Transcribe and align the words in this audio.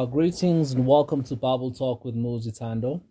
Uh, 0.00 0.06
greetings 0.06 0.72
and 0.72 0.86
welcome 0.86 1.22
to 1.22 1.36
Bible 1.36 1.70
Talk 1.70 2.06
with 2.06 2.14
Moses 2.14 2.58
Tando. 2.58 3.02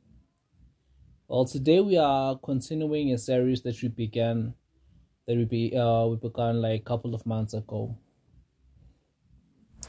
Well, 1.28 1.46
today 1.46 1.82
we 1.82 1.98
are 1.98 2.36
continuing 2.40 3.14
a 3.14 3.18
series 3.20 3.62
that 3.62 3.80
we 3.84 3.90
began 3.90 4.56
that 5.28 5.38
we 5.38 5.46
be 5.46 5.78
uh 5.78 6.08
we 6.08 6.16
began 6.16 6.64
like 6.64 6.82
a 6.82 6.84
couple 6.84 7.14
of 7.14 7.28
months 7.28 7.54
ago. 7.54 7.96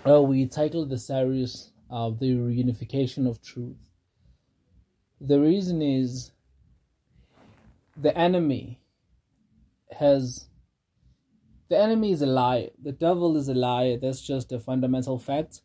Uh, 0.07 0.21
we 0.21 0.46
titled 0.46 0.91
the 0.91 0.99
series 0.99 1.73
uh, 1.90 2.11
"The 2.11 2.32
Reunification 2.35 3.26
of 3.26 3.40
Truth." 3.40 3.79
The 5.23 5.40
reason 5.40 5.81
is 5.81 6.32
the 7.96 8.14
enemy 8.14 8.79
has 9.98 10.48
the 11.71 11.79
enemy 11.79 12.12
is 12.12 12.21
a 12.21 12.26
liar. 12.26 12.68
The 12.79 12.93
devil 12.93 13.39
is 13.39 13.48
a 13.48 13.54
liar. 13.54 13.96
That's 13.96 14.21
just 14.21 14.53
a 14.53 14.61
fundamental 14.61 15.18
fact 15.18 15.62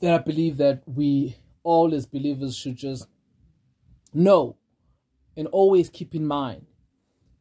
that 0.00 0.14
I 0.14 0.18
believe 0.18 0.56
that 0.58 0.82
we 0.86 1.36
all 1.62 1.94
as 1.94 2.06
believers 2.06 2.56
should 2.56 2.76
just 2.76 3.06
know 4.14 4.56
and 5.36 5.46
always 5.48 5.88
keep 5.88 6.14
in 6.14 6.26
mind. 6.26 6.66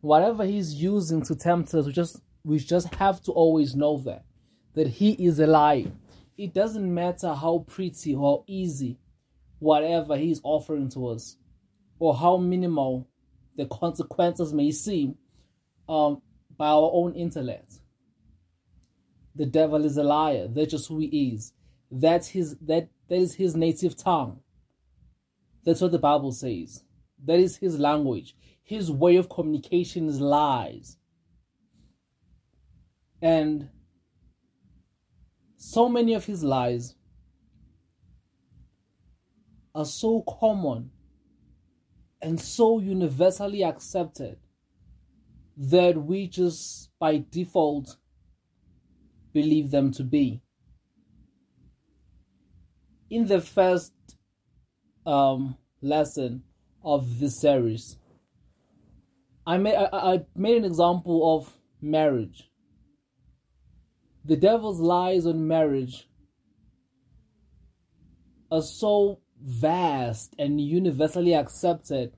Whatever 0.01 0.45
he's 0.45 0.75
using 0.75 1.23
to 1.23 1.35
tempt 1.35 1.73
us, 1.73 1.85
we 1.85 1.91
just 1.91 2.21
we 2.43 2.59
just 2.59 2.93
have 2.95 3.21
to 3.23 3.31
always 3.31 3.75
know 3.75 3.97
that 3.99 4.25
that 4.75 4.87
he 4.87 5.11
is 5.13 5.39
a 5.39 5.47
liar. 5.47 5.91
It 6.37 6.53
doesn't 6.53 6.93
matter 6.93 7.33
how 7.33 7.65
pretty 7.67 8.15
or 8.15 8.43
easy 8.47 8.99
whatever 9.59 10.15
he's 10.15 10.39
offering 10.43 10.87
to 10.89 11.07
us, 11.07 11.37
or 11.97 12.15
how 12.15 12.37
minimal 12.37 13.07
the 13.55 13.65
consequences 13.65 14.53
may 14.53 14.69
seem 14.69 15.17
um, 15.89 16.21
by 16.55 16.67
our 16.67 16.91
own 16.93 17.13
intellect. 17.15 17.79
The 19.35 19.47
devil 19.47 19.83
is 19.83 19.97
a 19.97 20.03
liar. 20.03 20.47
That's 20.47 20.71
just 20.71 20.87
who 20.87 20.99
he 20.99 21.33
is. 21.33 21.53
That's 21.89 22.29
his 22.29 22.57
that 22.61 22.89
that 23.07 23.15
is 23.15 23.35
his 23.35 23.55
native 23.55 23.95
tongue. 23.95 24.41
That's 25.63 25.81
what 25.81 25.91
the 25.91 25.99
Bible 25.99 26.31
says. 26.31 26.83
That 27.23 27.39
is 27.39 27.57
his 27.57 27.79
language. 27.79 28.35
His 28.63 28.91
way 28.91 29.15
of 29.15 29.29
communication 29.29 30.07
is 30.07 30.19
lies. 30.19 30.97
And 33.21 33.69
so 35.55 35.89
many 35.89 36.13
of 36.13 36.25
his 36.25 36.43
lies 36.43 36.95
are 39.73 39.85
so 39.85 40.23
common 40.27 40.91
and 42.21 42.39
so 42.39 42.79
universally 42.79 43.63
accepted 43.63 44.37
that 45.55 45.97
we 45.97 46.27
just 46.27 46.89
by 46.99 47.23
default 47.29 47.97
believe 49.33 49.71
them 49.71 49.91
to 49.91 50.03
be 50.03 50.41
in 53.09 53.27
the 53.27 53.41
first 53.41 53.93
um, 55.05 55.57
lesson 55.81 56.43
of 56.83 57.19
this 57.19 57.39
series, 57.39 57.97
I 59.45 59.57
made 59.57 59.75
I, 59.75 59.89
I 59.91 60.25
made 60.35 60.57
an 60.57 60.65
example 60.65 61.37
of 61.37 61.57
marriage. 61.81 62.49
The 64.25 64.35
devil's 64.35 64.79
lies 64.79 65.25
on 65.25 65.47
marriage 65.47 66.09
are 68.51 68.61
so 68.61 69.19
vast 69.41 70.35
and 70.37 70.59
universally 70.59 71.33
accepted, 71.33 72.13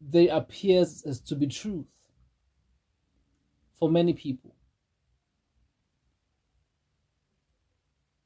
they 0.00 0.28
appear 0.28 0.82
as 0.82 1.20
to 1.26 1.34
be 1.34 1.46
truth 1.46 1.86
for 3.78 3.90
many 3.90 4.12
people. 4.12 4.54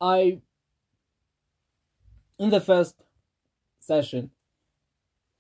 I 0.01 0.41
in 2.43 2.51
the 2.51 2.61
first 2.61 2.97
session, 3.79 4.33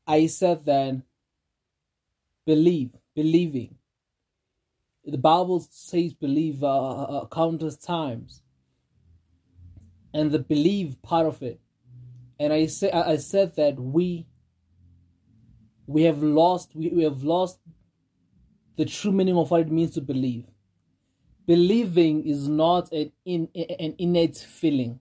I 0.06 0.26
said 0.26 0.64
then, 0.64 1.02
believe, 2.46 2.90
believing. 3.16 3.74
The 5.04 5.18
Bible 5.18 5.66
says 5.68 6.14
believe 6.14 6.62
uh, 6.62 6.68
uh, 6.68 7.02
uh, 7.02 7.26
countless 7.26 7.76
times, 7.76 8.42
and 10.14 10.30
the 10.30 10.38
believe 10.38 11.02
part 11.02 11.26
of 11.26 11.42
it. 11.42 11.58
And 12.38 12.52
I 12.52 12.66
said, 12.66 12.92
I 12.92 13.16
said 13.16 13.56
that 13.56 13.80
we, 13.80 14.28
we 15.88 16.02
have 16.02 16.22
lost, 16.22 16.70
we, 16.76 16.90
we 16.90 17.02
have 17.02 17.24
lost 17.24 17.58
the 18.76 18.84
true 18.84 19.10
meaning 19.10 19.36
of 19.36 19.50
what 19.50 19.62
it 19.62 19.72
means 19.72 19.94
to 19.94 20.00
believe. 20.00 20.44
Believing 21.48 22.24
is 22.24 22.46
not 22.46 22.92
an, 22.92 23.10
in, 23.24 23.48
an 23.56 23.96
innate 23.98 24.36
feeling 24.36 25.00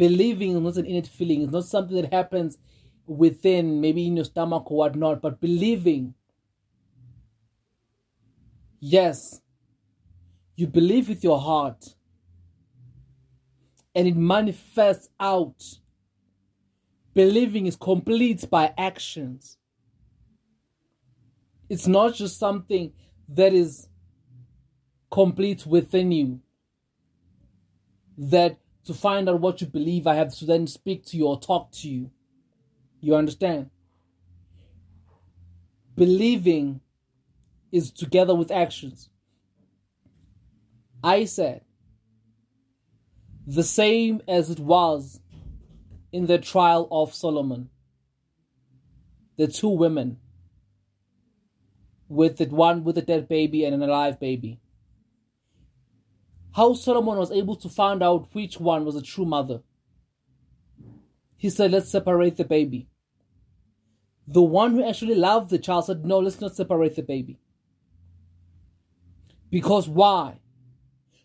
believing 0.00 0.52
is 0.56 0.62
not 0.62 0.76
an 0.78 0.86
innate 0.86 1.06
feeling. 1.06 1.42
It's 1.42 1.52
not 1.52 1.66
something 1.66 1.94
that 2.00 2.10
happens 2.10 2.56
within, 3.06 3.82
maybe 3.82 4.06
in 4.06 4.16
your 4.16 4.24
stomach 4.24 4.70
or 4.70 4.78
whatnot, 4.78 5.20
but 5.20 5.42
believing. 5.42 6.14
Yes, 8.80 9.42
you 10.56 10.66
believe 10.66 11.10
with 11.10 11.22
your 11.22 11.38
heart 11.38 11.84
and 13.94 14.08
it 14.08 14.16
manifests 14.16 15.10
out. 15.20 15.62
Believing 17.12 17.66
is 17.66 17.76
complete 17.76 18.48
by 18.48 18.72
actions. 18.78 19.58
It's 21.68 21.86
not 21.86 22.14
just 22.14 22.38
something 22.38 22.94
that 23.28 23.52
is 23.52 23.86
complete 25.10 25.66
within 25.66 26.10
you. 26.10 26.40
That 28.16 28.59
to 28.84 28.94
find 28.94 29.28
out 29.28 29.40
what 29.40 29.60
you 29.60 29.66
believe, 29.66 30.06
I 30.06 30.14
have 30.14 30.34
to 30.36 30.44
then 30.44 30.66
speak 30.66 31.04
to 31.06 31.16
you 31.16 31.26
or 31.26 31.38
talk 31.38 31.70
to 31.72 31.88
you. 31.88 32.10
You 33.00 33.14
understand? 33.14 33.70
Believing 35.96 36.80
is 37.72 37.90
together 37.90 38.34
with 38.34 38.50
actions. 38.50 39.10
I 41.02 41.24
said, 41.24 41.62
the 43.46 43.64
same 43.64 44.22
as 44.28 44.50
it 44.50 44.60
was 44.60 45.20
in 46.12 46.26
the 46.26 46.38
trial 46.38 46.88
of 46.90 47.14
Solomon. 47.14 47.70
The 49.36 49.48
two 49.48 49.68
women 49.68 50.18
with 52.08 52.36
the 52.36 52.46
one 52.46 52.84
with 52.84 52.98
a 52.98 53.02
dead 53.02 53.28
baby 53.28 53.64
and 53.64 53.74
an 53.74 53.82
alive 53.82 54.20
baby 54.20 54.60
how 56.54 56.74
Solomon 56.74 57.18
was 57.18 57.30
able 57.30 57.56
to 57.56 57.68
find 57.68 58.02
out 58.02 58.28
which 58.32 58.58
one 58.58 58.84
was 58.84 58.96
a 58.96 59.02
true 59.02 59.24
mother. 59.24 59.60
He 61.36 61.48
said, 61.50 61.70
Let's 61.70 61.90
separate 61.90 62.36
the 62.36 62.44
baby. 62.44 62.88
The 64.26 64.42
one 64.42 64.72
who 64.72 64.84
actually 64.86 65.14
loved 65.14 65.50
the 65.50 65.58
child 65.58 65.86
said, 65.86 66.04
No, 66.04 66.18
let's 66.18 66.40
not 66.40 66.56
separate 66.56 66.96
the 66.96 67.02
baby. 67.02 67.38
Because 69.50 69.88
why? 69.88 70.40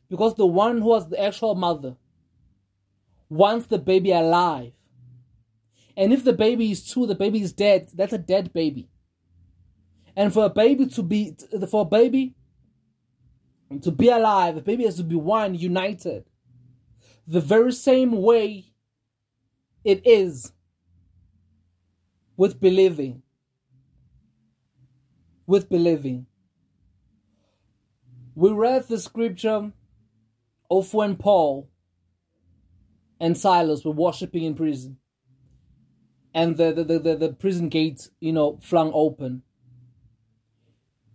Because 0.09 0.35
the 0.35 0.45
one 0.45 0.81
who 0.81 0.87
was 0.87 1.09
the 1.09 1.21
actual 1.21 1.55
mother 1.55 1.95
wants 3.29 3.67
the 3.67 3.77
baby 3.77 4.11
alive. 4.11 4.71
And 5.97 6.11
if 6.11 6.23
the 6.23 6.33
baby 6.33 6.71
is 6.71 6.89
true, 6.89 7.05
the 7.05 7.15
baby 7.15 7.41
is 7.41 7.53
dead, 7.53 7.89
that's 7.93 8.13
a 8.13 8.17
dead 8.17 8.53
baby. 8.53 8.89
And 10.15 10.33
for 10.33 10.45
a 10.45 10.49
baby 10.49 10.87
to 10.87 11.03
be, 11.03 11.35
for 11.69 11.81
a 11.81 11.85
baby 11.85 12.35
to 13.81 13.91
be 13.91 14.09
alive, 14.09 14.55
the 14.55 14.61
baby 14.61 14.85
has 14.85 14.97
to 14.97 15.03
be 15.03 15.15
one, 15.15 15.55
united. 15.55 16.25
The 17.28 17.41
very 17.41 17.72
same 17.72 18.22
way 18.22 18.66
it 19.84 20.05
is 20.05 20.51
with 22.37 22.59
believing. 22.59 23.23
With 25.47 25.69
believing. 25.69 26.28
We 28.35 28.51
read 28.51 28.87
the 28.87 28.99
scripture 28.99 29.72
of 30.69 30.93
when 30.93 31.16
Paul 31.16 31.69
and 33.19 33.37
Silas 33.37 33.85
were 33.85 33.91
worshipping 33.91 34.43
in 34.43 34.55
prison. 34.55 34.97
And 36.34 36.57
the, 36.57 36.73
the, 36.73 36.84
the, 36.84 37.16
the 37.16 37.34
prison 37.34 37.69
gates, 37.69 38.09
you 38.19 38.34
know, 38.34 38.59
flung 38.61 38.91
open. 38.93 39.43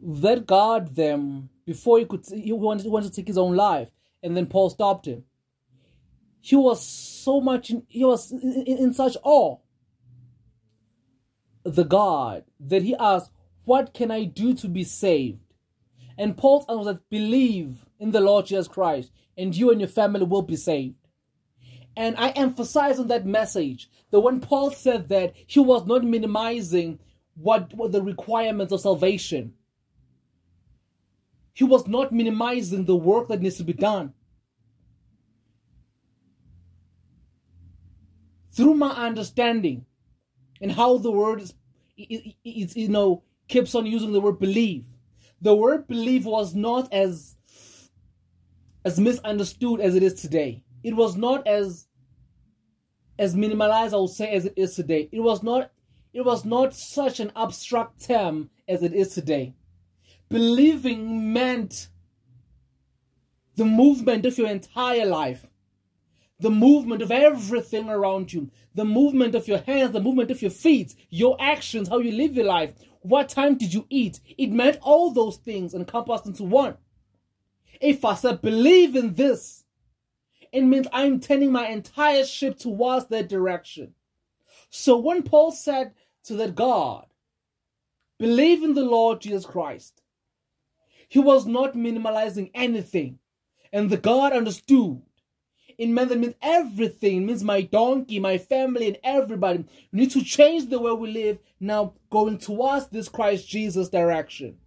That 0.01 0.47
guard 0.47 0.97
them 0.97 1.51
before 1.71 2.01
he 2.01 2.05
could 2.05 2.27
he 2.27 2.53
wanted, 2.53 2.83
he 2.83 2.89
wanted 2.89 3.13
to 3.13 3.15
take 3.15 3.29
his 3.29 3.39
own 3.39 3.55
life. 3.55 3.91
And 4.25 4.37
then 4.37 4.47
paul 4.47 4.71
stopped 4.71 5.07
him. 5.07 5.23
He 6.41 6.57
was 6.57 6.85
so 6.85 7.41
much 7.41 7.71
in, 7.71 7.85
he 7.87 8.05
was 8.05 8.33
in, 8.33 8.65
in, 8.67 8.93
such 8.93 9.17
awe. 9.23 9.59
The 11.63 11.85
god 11.85 12.43
that 12.59 12.83
he 12.83 12.97
asked 12.97 13.31
what 13.67 13.95
can 13.95 14.11
i 14.11 14.25
do 14.25 14.53
to 14.55 14.67
be 14.67 14.83
saved? 14.83 15.39
And 16.19 16.37
paul's 16.37 16.65
answer 16.69 16.79
was 16.79 16.87
that 16.89 17.09
believe 17.09 17.87
in 18.01 18.11
the 18.11 18.21
lord 18.21 18.47
jesus 18.47 18.67
christ 18.67 19.13
and 19.39 19.57
you 19.57 19.71
and 19.71 19.81
your 19.81 19.89
family 19.89 20.25
will 20.25 20.43
be 20.43 20.57
saved. 20.57 20.97
And 21.97 22.17
i 22.17 22.31
emphasize 22.31 22.99
on 22.99 23.07
that 23.07 23.27
message 23.27 23.89
that 24.11 24.19
when 24.19 24.41
paul 24.41 24.73
said 24.73 25.09
that 25.11 25.35
he 25.47 25.61
was 25.61 25.87
not 25.87 26.03
minimizing 26.03 26.99
what, 27.37 27.73
what 27.75 27.93
the 27.93 28.03
requirements 28.03 28.73
of 28.73 28.81
salvation 28.81 29.55
he 31.53 31.65
was 31.65 31.87
not 31.87 32.13
minimizing 32.13 32.85
the 32.85 32.97
work 32.97 33.29
that 33.29 33.41
needs 33.41 33.57
to 33.57 33.65
be 33.65 33.73
done. 33.73 34.15
through 38.53 38.75
my 38.75 38.91
understanding 38.91 39.87
and 40.61 40.73
how 40.73 40.99
the 40.99 41.11
word 41.11 41.41
is, 41.41 41.55
it, 41.97 42.35
you 42.45 42.89
know, 42.89 43.23
keeps 43.49 43.75
on 43.75 43.87
using 43.87 44.13
the 44.13 44.21
word 44.21 44.39
believe. 44.39 44.85
The 45.41 45.55
word 45.55 45.89
believe 45.89 46.27
was 46.27 46.55
not 46.55 46.93
as 46.93 47.37
as 48.85 48.99
misunderstood 48.99 49.81
as 49.81 49.95
it 49.95 50.03
is 50.03 50.15
today. 50.15 50.63
It 50.83 50.95
was 50.95 51.17
not 51.17 51.47
as 51.47 51.87
as 53.19 53.35
minimalized, 53.35 53.93
I 53.93 53.97
would 53.97 54.11
say, 54.11 54.33
as 54.33 54.47
it 54.47 54.55
is 54.57 54.75
today. 54.75 55.09
It 55.13 55.21
was 55.21 55.43
not 55.43 55.71
it 56.13 56.23
was 56.23 56.45
not 56.45 56.75
such 56.75 57.21
an 57.21 57.33
abstract 57.37 58.05
term 58.05 58.51
as 58.69 58.83
it 58.83 58.93
is 58.93 59.15
today. 59.15 59.55
Believing 60.31 61.33
meant 61.33 61.89
the 63.57 63.65
movement 63.65 64.25
of 64.25 64.39
your 64.39 64.49
entire 64.49 65.05
life, 65.05 65.47
the 66.39 66.51
movement 66.51 67.03
of 67.03 67.11
everything 67.11 67.91
around 67.91 68.33
you, 68.33 68.51
the 68.75 68.85
movement 68.85 69.35
of 69.35 69.49
your 69.49 69.59
hands, 69.59 69.93
the 69.93 70.01
movement 70.01 70.31
of 70.31 70.41
your 70.41 70.51
feet, 70.51 70.95
your 71.11 71.37
actions, 71.41 71.89
how 71.89 71.99
you 71.99 72.13
live 72.13 72.37
your 72.37 72.47
life, 72.47 72.73
what 73.03 73.29
time 73.29 73.57
did 73.57 73.75
you 73.75 73.87
eat? 73.91 74.21
It 74.39 74.51
meant 74.51 74.79
all 74.83 75.11
those 75.11 75.37
things 75.37 75.75
encompassed 75.75 76.27
into 76.27 76.45
one. 76.45 76.77
If 77.81 78.05
I 78.05 78.15
said 78.15 78.43
believe 78.43 78.95
in 78.95 79.15
this, 79.15 79.65
it 80.53 80.63
means 80.63 80.87
I'm 80.93 81.21
turning 81.21 81.53
my 81.53 81.69
entire 81.69 82.25
ship 82.25 82.59
towards 82.59 83.07
that 83.07 83.29
direction. 83.29 83.95
So 84.69 84.97
when 84.99 85.23
Paul 85.23 85.53
said 85.53 85.93
to 86.25 86.35
that 86.35 86.55
God, 86.55 87.07
believe 88.19 88.63
in 88.63 88.75
the 88.75 88.85
Lord 88.85 89.21
Jesus 89.21 89.47
Christ, 89.47 90.00
he 91.11 91.19
was 91.19 91.45
not 91.45 91.75
minimalizing 91.75 92.53
anything. 92.55 93.19
And 93.73 93.91
the 93.91 93.97
God 93.97 94.33
understood. 94.33 95.03
In 95.77 95.93
meant 95.93 96.11
that 96.11 96.19
means 96.19 96.35
everything. 96.41 97.17
It 97.17 97.27
means 97.27 97.43
my 97.43 97.63
donkey, 97.63 98.21
my 98.21 98.39
family, 98.39 98.87
and 98.87 98.99
everybody. 99.03 99.65
We 99.93 100.01
need 100.01 100.13
to 100.13 100.23
change 100.23 100.71
the 100.71 100.79
way 100.79 100.93
we 100.93 101.11
live 101.11 101.39
now, 101.59 101.95
going 102.11 102.39
towards 102.39 102.87
this 102.89 103.09
Christ 103.09 103.49
Jesus 103.49 103.89
direction. 103.89 104.59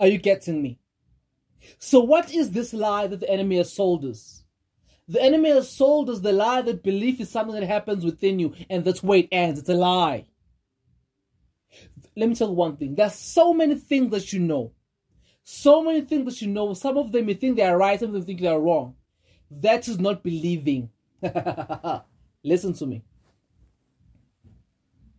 Are 0.00 0.06
you 0.06 0.16
getting 0.16 0.62
me? 0.62 0.78
So, 1.78 2.00
what 2.00 2.32
is 2.32 2.52
this 2.52 2.72
lie 2.72 3.08
that 3.08 3.20
the 3.20 3.30
enemy 3.30 3.58
has 3.58 3.70
sold 3.70 4.02
us? 4.06 4.44
The 5.08 5.22
enemy 5.22 5.50
has 5.50 5.68
sold 5.68 6.08
us 6.08 6.20
the 6.20 6.32
lie 6.32 6.62
that 6.62 6.82
belief 6.82 7.20
is 7.20 7.28
something 7.28 7.60
that 7.60 7.66
happens 7.66 8.02
within 8.02 8.38
you 8.38 8.54
and 8.70 8.82
that's 8.82 9.02
where 9.02 9.18
it 9.18 9.28
ends. 9.30 9.60
It's 9.60 9.68
a 9.68 9.74
lie. 9.74 10.24
Let 12.16 12.28
me 12.28 12.34
tell 12.34 12.48
you 12.48 12.54
one 12.54 12.76
thing. 12.76 12.94
There's 12.94 13.14
so 13.14 13.54
many 13.54 13.74
things 13.76 14.10
that 14.10 14.32
you 14.32 14.40
know. 14.40 14.72
So 15.44 15.82
many 15.82 16.02
things 16.02 16.24
that 16.26 16.42
you 16.42 16.48
know. 16.48 16.74
Some 16.74 16.98
of 16.98 17.12
them 17.12 17.28
you 17.28 17.34
think 17.34 17.56
they 17.56 17.62
are 17.62 17.76
right, 17.76 17.98
some 17.98 18.08
of 18.08 18.14
them 18.14 18.24
think 18.24 18.40
they 18.40 18.48
are 18.48 18.60
wrong. 18.60 18.94
That 19.50 19.88
is 19.88 19.98
not 19.98 20.22
believing. 20.22 20.90
Listen 22.44 22.72
to 22.74 22.86
me. 22.86 23.02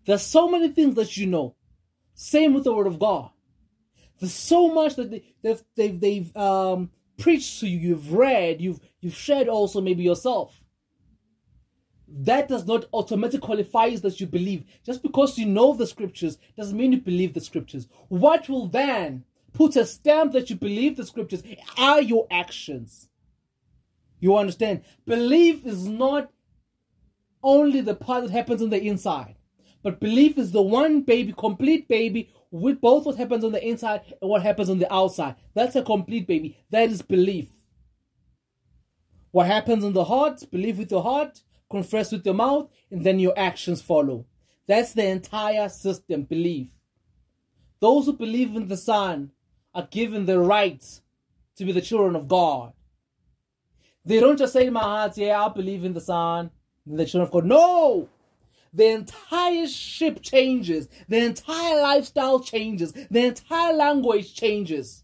There's 0.06 0.22
so 0.22 0.50
many 0.50 0.69
things 0.69 0.95
that 0.95 1.16
you 1.18 1.28
know. 1.28 1.56
Same 2.13 2.54
with 2.54 2.66
the 2.66 2.74
word 2.74 2.88
of 2.88 3.00
God. 3.00 3.31
There's 4.19 4.34
so 4.34 4.74
much 4.74 4.95
that 4.95 5.12
they, 5.12 5.24
have 5.44 5.63
they've, 5.75 6.00
they've 6.00 6.38
um, 6.38 6.92
preached 7.18 7.60
to 7.60 7.68
you, 7.68 7.90
you've 7.90 8.13
read, 8.13 8.62
you've 8.62 8.80
you've 9.01 9.16
shared 9.16 9.48
also 9.48 9.81
maybe 9.81 10.04
yourself. 10.04 10.62
That 12.15 12.48
does 12.48 12.68
not 12.68 12.86
automatically 12.94 13.39
qualify 13.39 13.95
that 13.95 14.19
you 14.19 14.27
believe. 14.27 14.65
Just 14.86 15.01
because 15.01 15.38
you 15.38 15.48
know 15.48 15.74
the 15.74 15.88
scriptures 15.88 16.38
doesn't 16.56 16.77
mean 16.77 16.92
you 16.92 17.01
believe 17.01 17.33
the 17.33 17.42
scriptures. 17.42 17.88
What 18.07 18.48
will 18.48 18.68
then 18.68 19.25
put 19.54 19.75
a 19.75 19.86
stamp 19.86 20.33
that 20.33 20.50
you 20.50 20.56
believe 20.56 20.95
the 20.95 21.06
scriptures 21.06 21.44
are 21.77 22.01
your 22.01 22.27
actions. 22.30 23.10
You 24.19 24.38
understand? 24.38 24.83
Belief 25.06 25.65
is 25.65 25.88
not 25.88 26.31
only 27.44 27.81
the 27.81 27.95
part 27.95 28.24
that 28.24 28.31
happens 28.31 28.62
on 28.62 28.69
the 28.69 28.81
inside, 28.81 29.36
but 29.81 30.00
belief 30.00 30.38
is 30.38 30.51
the 30.51 30.62
one 30.62 31.01
baby, 31.01 31.33
complete 31.36 31.88
baby 31.88 32.30
with 32.51 32.80
both 32.80 33.06
what 33.06 33.18
happens 33.18 33.44
on 33.44 33.51
the 33.51 33.68
inside 33.68 34.01
and 34.21 34.30
what 34.30 34.44
happens 34.44 34.69
on 34.69 34.80
the 34.80 34.92
outside. 34.94 35.36
That's 35.56 35.75
a 35.75 35.81
complete 35.81 36.27
baby. 36.27 36.57
That 36.69 36.89
is 36.89 37.01
belief. 37.01 37.50
What 39.31 39.48
happens 39.48 39.83
in 39.83 39.94
the 39.94 40.06
heart, 40.06 40.44
believe 40.51 40.77
with 40.77 40.92
your 40.92 41.01
heart, 41.01 41.42
confess 41.74 42.12
with 42.12 42.25
your 42.25 42.36
mouth, 42.36 42.70
and 42.92 43.04
then 43.06 43.20
your 43.20 43.38
actions 43.38 43.81
follow. 43.81 44.25
That's 44.68 44.94
the 44.94 45.06
entire 45.08 45.68
system, 45.70 46.24
belief. 46.24 46.70
Those 47.80 48.06
who 48.06 48.14
believe 48.14 48.56
in 48.56 48.68
the 48.68 48.78
Son 48.78 49.31
are 49.74 49.88
given 49.90 50.25
the 50.25 50.40
right 50.40 50.84
to 51.58 51.66
be 51.66 51.72
the 51.72 51.81
children 51.81 52.16
of 52.16 52.28
God. 52.28 52.74
They 54.06 54.20
don't 54.20 54.38
just 54.38 54.54
say 54.54 54.68
in 54.68 54.74
my 54.74 54.81
heart, 54.81 55.18
yeah, 55.18 55.46
I 55.46 55.50
believe 55.50 55.84
in 55.84 55.94
the 55.94 56.02
Son, 56.02 56.52
the 56.86 57.06
children 57.06 57.28
of 57.28 57.31
God. 57.31 57.46
No! 57.46 58.10
the 58.74 58.88
entire 58.88 59.68
ship 59.68 60.19
changes, 60.22 60.90
the 61.08 61.24
entire 61.24 61.80
lifestyle 61.81 62.40
changes, 62.40 62.92
the 62.92 63.26
entire 63.26 63.74
language 63.74 64.34
changes. 64.34 65.03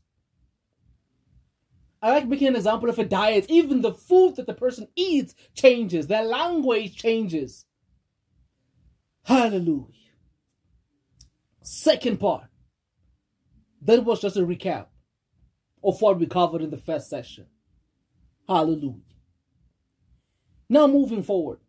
I 2.01 2.11
like 2.11 2.27
making 2.27 2.47
an 2.47 2.55
example 2.55 2.89
of 2.89 2.99
a 2.99 3.05
diet. 3.05 3.45
Even 3.49 3.81
the 3.81 3.93
food 3.93 4.37
that 4.37 4.47
the 4.47 4.53
person 4.53 4.87
eats 4.95 5.35
changes, 5.53 6.07
their 6.07 6.23
language 6.23 6.95
changes. 6.95 7.65
Hallelujah. 9.23 9.85
Second 11.61 12.19
part. 12.19 12.45
That 13.81 14.03
was 14.03 14.21
just 14.21 14.37
a 14.37 14.41
recap 14.41 14.87
of 15.83 16.01
what 16.01 16.19
we 16.19 16.25
covered 16.25 16.61
in 16.61 16.69
the 16.69 16.77
first 16.77 17.09
session. 17.09 17.45
Hallelujah. 18.47 19.01
Now, 20.69 20.87
moving 20.87 21.23
forward. 21.23 21.59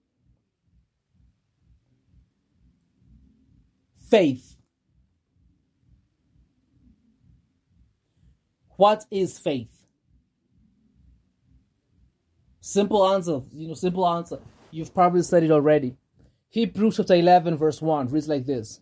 faith. 4.11 4.56
What 8.77 9.05
is 9.11 9.38
faith? 9.38 9.80
Simple 12.70 13.05
answer, 13.05 13.41
you 13.53 13.67
know, 13.67 13.74
simple 13.74 14.06
answer. 14.06 14.39
You've 14.70 14.94
probably 14.94 15.22
said 15.22 15.43
it 15.43 15.50
already. 15.50 15.96
Hebrews 16.50 16.98
chapter 16.98 17.17
11, 17.17 17.56
verse 17.56 17.82
1 17.82 18.06
reads 18.10 18.29
like 18.29 18.46
this 18.46 18.79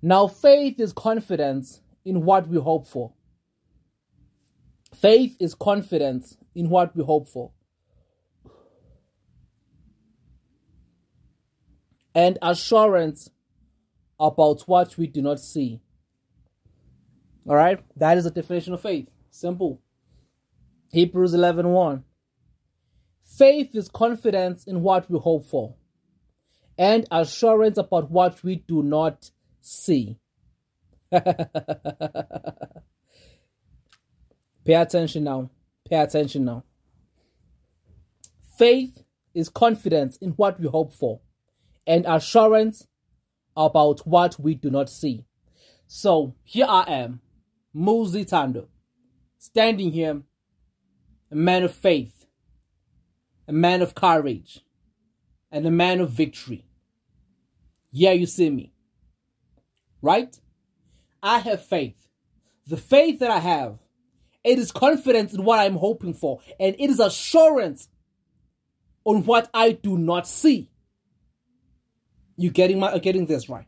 Now 0.00 0.28
faith 0.28 0.78
is 0.78 0.92
confidence 0.92 1.80
in 2.04 2.24
what 2.24 2.46
we 2.46 2.60
hope 2.60 2.86
for. 2.86 3.14
Faith 4.94 5.36
is 5.40 5.56
confidence 5.56 6.36
in 6.54 6.70
what 6.70 6.94
we 6.94 7.02
hope 7.02 7.28
for. 7.28 7.50
And 12.14 12.38
assurance 12.40 13.30
about 14.20 14.60
what 14.68 14.96
we 14.96 15.08
do 15.08 15.22
not 15.22 15.40
see. 15.40 15.80
All 17.48 17.56
right? 17.56 17.80
That 17.96 18.16
is 18.16 18.22
the 18.22 18.30
definition 18.30 18.74
of 18.74 18.80
faith. 18.80 19.08
Simple. 19.28 19.80
Hebrews 20.92 21.34
11 21.34 21.66
1. 21.66 22.04
Faith 23.36 23.74
is 23.74 23.88
confidence 23.88 24.64
in 24.64 24.82
what 24.82 25.10
we 25.10 25.18
hope 25.18 25.44
for 25.44 25.74
and 26.76 27.06
assurance 27.10 27.76
about 27.78 28.10
what 28.10 28.42
we 28.42 28.56
do 28.56 28.82
not 28.82 29.30
see. 29.60 30.18
Pay 31.10 31.22
attention 34.74 35.24
now. 35.24 35.50
Pay 35.88 35.96
attention 35.96 36.44
now. 36.44 36.64
Faith 38.56 39.02
is 39.34 39.48
confidence 39.48 40.16
in 40.16 40.30
what 40.30 40.58
we 40.58 40.66
hope 40.66 40.92
for 40.92 41.20
and 41.86 42.04
assurance 42.06 42.86
about 43.56 44.00
what 44.00 44.38
we 44.40 44.54
do 44.54 44.70
not 44.70 44.90
see. 44.90 45.24
So 45.86 46.34
here 46.44 46.66
I 46.68 46.84
am, 46.88 47.20
Muzi 47.74 48.26
Tando, 48.26 48.68
standing 49.38 49.92
here, 49.92 50.22
a 51.30 51.34
man 51.34 51.62
of 51.62 51.72
faith, 51.72 52.17
a 53.48 53.52
man 53.52 53.80
of 53.82 53.94
courage, 53.94 54.60
and 55.50 55.66
a 55.66 55.70
man 55.70 56.00
of 56.00 56.10
victory. 56.10 56.66
Yeah, 57.90 58.12
you 58.12 58.26
see 58.26 58.50
me. 58.50 58.74
Right? 60.02 60.38
I 61.22 61.38
have 61.38 61.64
faith. 61.64 62.08
The 62.66 62.76
faith 62.76 63.20
that 63.20 63.30
I 63.30 63.38
have, 63.38 63.78
it 64.44 64.58
is 64.58 64.70
confidence 64.70 65.32
in 65.32 65.42
what 65.44 65.58
I'm 65.58 65.76
hoping 65.76 66.12
for, 66.12 66.40
and 66.60 66.76
it 66.78 66.90
is 66.90 67.00
assurance 67.00 67.88
on 69.04 69.24
what 69.24 69.48
I 69.54 69.72
do 69.72 69.96
not 69.96 70.28
see. 70.28 70.70
You 72.36 72.50
getting 72.50 72.78
my 72.78 72.98
getting 72.98 73.26
this 73.26 73.48
right? 73.48 73.66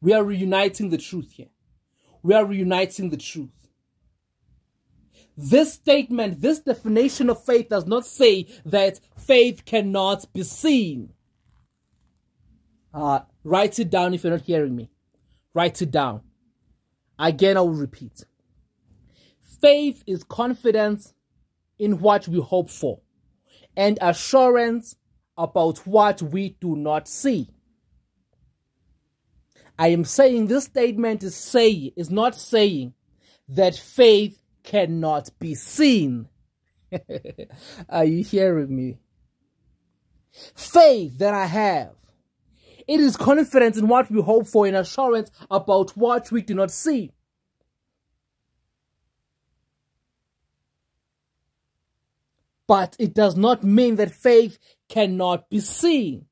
We 0.00 0.12
are 0.12 0.24
reuniting 0.24 0.90
the 0.90 0.98
truth 0.98 1.32
here. 1.32 1.48
We 2.22 2.34
are 2.34 2.44
reuniting 2.44 3.10
the 3.10 3.16
truth. 3.16 3.50
This 5.40 5.74
statement, 5.74 6.40
this 6.40 6.58
definition 6.58 7.30
of 7.30 7.44
faith 7.44 7.68
does 7.68 7.86
not 7.86 8.04
say 8.04 8.48
that 8.66 8.98
faith 9.16 9.64
cannot 9.64 10.26
be 10.32 10.42
seen. 10.42 11.12
Uh, 12.92 13.20
write 13.44 13.78
it 13.78 13.88
down 13.88 14.14
if 14.14 14.24
you're 14.24 14.32
not 14.32 14.40
hearing 14.40 14.74
me. 14.74 14.90
Write 15.54 15.80
it 15.80 15.92
down. 15.92 16.22
Again, 17.20 17.56
I 17.56 17.60
will 17.60 17.70
repeat. 17.70 18.24
Faith 19.62 20.02
is 20.08 20.24
confidence 20.24 21.14
in 21.78 22.00
what 22.00 22.26
we 22.26 22.40
hope 22.40 22.68
for 22.68 22.98
and 23.76 23.96
assurance 24.00 24.96
about 25.36 25.86
what 25.86 26.20
we 26.20 26.56
do 26.60 26.74
not 26.74 27.06
see. 27.06 27.48
I 29.78 29.88
am 29.88 30.04
saying 30.04 30.48
this 30.48 30.64
statement 30.64 31.22
is 31.22 31.36
saying 31.36 31.92
is 31.94 32.10
not 32.10 32.34
saying 32.34 32.94
that 33.48 33.76
faith 33.76 34.42
cannot 34.62 35.30
be 35.38 35.54
seen. 35.54 36.28
Are 37.88 38.04
you 38.04 38.24
hearing 38.24 38.74
me? 38.74 38.98
Faith 40.54 41.18
that 41.18 41.34
I 41.34 41.46
have. 41.46 41.94
It 42.86 43.00
is 43.00 43.16
confidence 43.16 43.76
in 43.76 43.86
what 43.88 44.10
we 44.10 44.22
hope 44.22 44.46
for 44.46 44.66
and 44.66 44.76
assurance 44.76 45.30
about 45.50 45.90
what 45.90 46.32
we 46.32 46.40
do 46.40 46.54
not 46.54 46.70
see. 46.70 47.12
But 52.66 52.96
it 52.98 53.14
does 53.14 53.36
not 53.36 53.64
mean 53.64 53.96
that 53.96 54.10
faith 54.10 54.58
cannot 54.88 55.48
be 55.50 55.60
seen. 55.60 56.26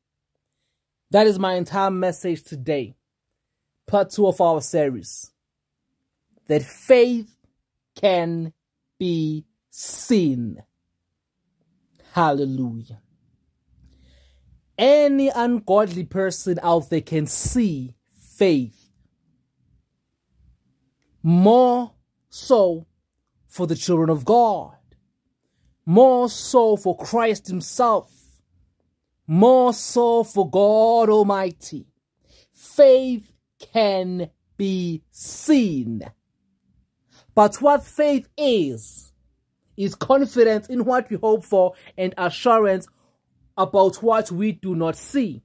That 1.11 1.27
is 1.27 1.39
my 1.39 1.55
entire 1.55 1.91
message 1.91 2.43
today. 2.43 2.95
Part 3.87 4.11
two 4.11 4.27
of 4.27 4.41
our 4.41 4.61
series. 4.61 5.33
That 6.49 6.63
faith 6.63 7.36
can 7.97 8.53
be 8.99 9.45
seen. 9.71 10.63
Hallelujah. 12.13 13.01
Any 14.79 15.29
ungodly 15.29 16.05
person 16.05 16.61
out 16.63 16.91
there 16.91 17.01
can 17.01 17.27
see 17.27 17.95
faith. 18.37 18.91
More 21.23 21.93
so 22.29 22.87
for 23.49 23.67
the 23.67 23.75
children 23.75 24.11
of 24.11 24.25
God 24.25 24.77
more 25.87 26.29
so 26.29 26.77
for 26.77 26.97
Christ 26.97 27.47
Himself, 27.47 28.13
more 29.29 29.73
so 29.73 30.25
for 30.25 30.51
God 30.51 31.09
Almighty. 31.09 31.87
Faith 32.53 33.33
can 33.73 34.31
be 34.57 35.03
seen. 35.13 36.03
But 37.37 37.63
what 37.63 37.85
faith 37.85 38.29
is, 38.37 39.13
is 39.77 39.95
confidence 39.95 40.67
in 40.67 40.85
what 40.85 41.09
we 41.09 41.19
hope 41.19 41.45
for 41.45 41.75
and 41.97 42.13
assurance 42.19 42.89
about 43.57 44.03
what 44.03 44.33
we 44.33 44.51
do 44.51 44.75
not 44.75 44.97
see. 44.97 45.45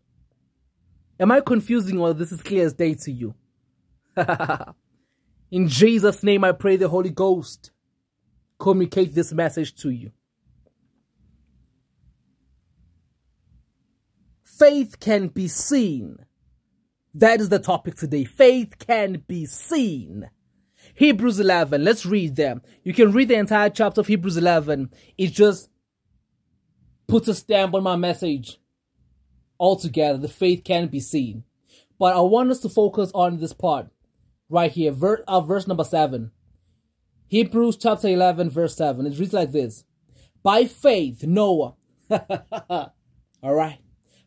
Am 1.19 1.31
I 1.31 1.41
confusing 1.41 2.00
or 2.00 2.15
this 2.15 2.31
is 2.31 2.41
clear 2.41 2.65
as 2.65 2.74
day 2.74 2.95
to 2.95 3.12
you? 3.12 3.36
in 5.51 5.67
Jesus' 5.67 6.24
name 6.24 6.43
I 6.43 6.53
pray 6.53 6.77
the 6.77 6.89
Holy 6.89 7.12
Ghost 7.12 7.69
communicate 8.57 9.13
this 9.13 9.31
message 9.31 9.75
to 9.75 9.91
you. 9.91 10.12
faith 14.62 15.00
can 15.00 15.27
be 15.27 15.48
seen. 15.48 16.17
That 17.15 17.41
is 17.41 17.50
the 17.50 17.57
topic 17.57 17.95
today. 17.95 18.25
Faith 18.25 18.77
can 18.77 19.24
be 19.27 19.48
seen. 19.48 20.29
Hebrews 20.95 21.39
11. 21.39 21.83
Let's 21.83 22.05
read 22.05 22.36
them. 22.36 22.62
You 22.83 22.93
can 22.93 23.12
read 23.12 23.29
the 23.29 23.36
entire 23.36 23.69
chapter 23.69 24.01
of 24.01 24.07
Hebrews 24.07 24.38
11. 24.38 24.89
It 25.17 25.27
just 25.27 25.69
puts 27.07 27.27
a 27.27 27.36
stamp 27.36 27.74
on 27.74 27.83
my 27.83 27.95
message 27.95 28.60
altogether. 29.60 30.17
The 30.17 30.27
faith 30.27 30.63
can 30.63 30.88
be 30.88 31.00
seen. 31.00 31.43
But 32.00 32.15
I 32.15 32.21
want 32.21 32.51
us 32.51 32.60
to 32.62 32.69
focus 32.69 33.12
on 33.13 33.38
this 33.38 33.53
part 33.53 33.88
right 34.50 34.71
here, 34.71 34.91
verse, 34.91 35.21
uh, 35.27 35.41
verse 35.41 35.67
number 35.67 35.83
7. 35.83 36.31
Hebrews 37.27 37.77
chapter 37.77 38.07
11, 38.07 38.50
verse 38.50 38.75
7. 38.75 39.05
It 39.05 39.17
reads 39.19 39.33
like 39.33 39.51
this 39.51 39.86
By 40.43 40.65
faith, 40.65 41.24
Noah. 41.24 41.75
All 42.10 43.53
right. 43.55 43.79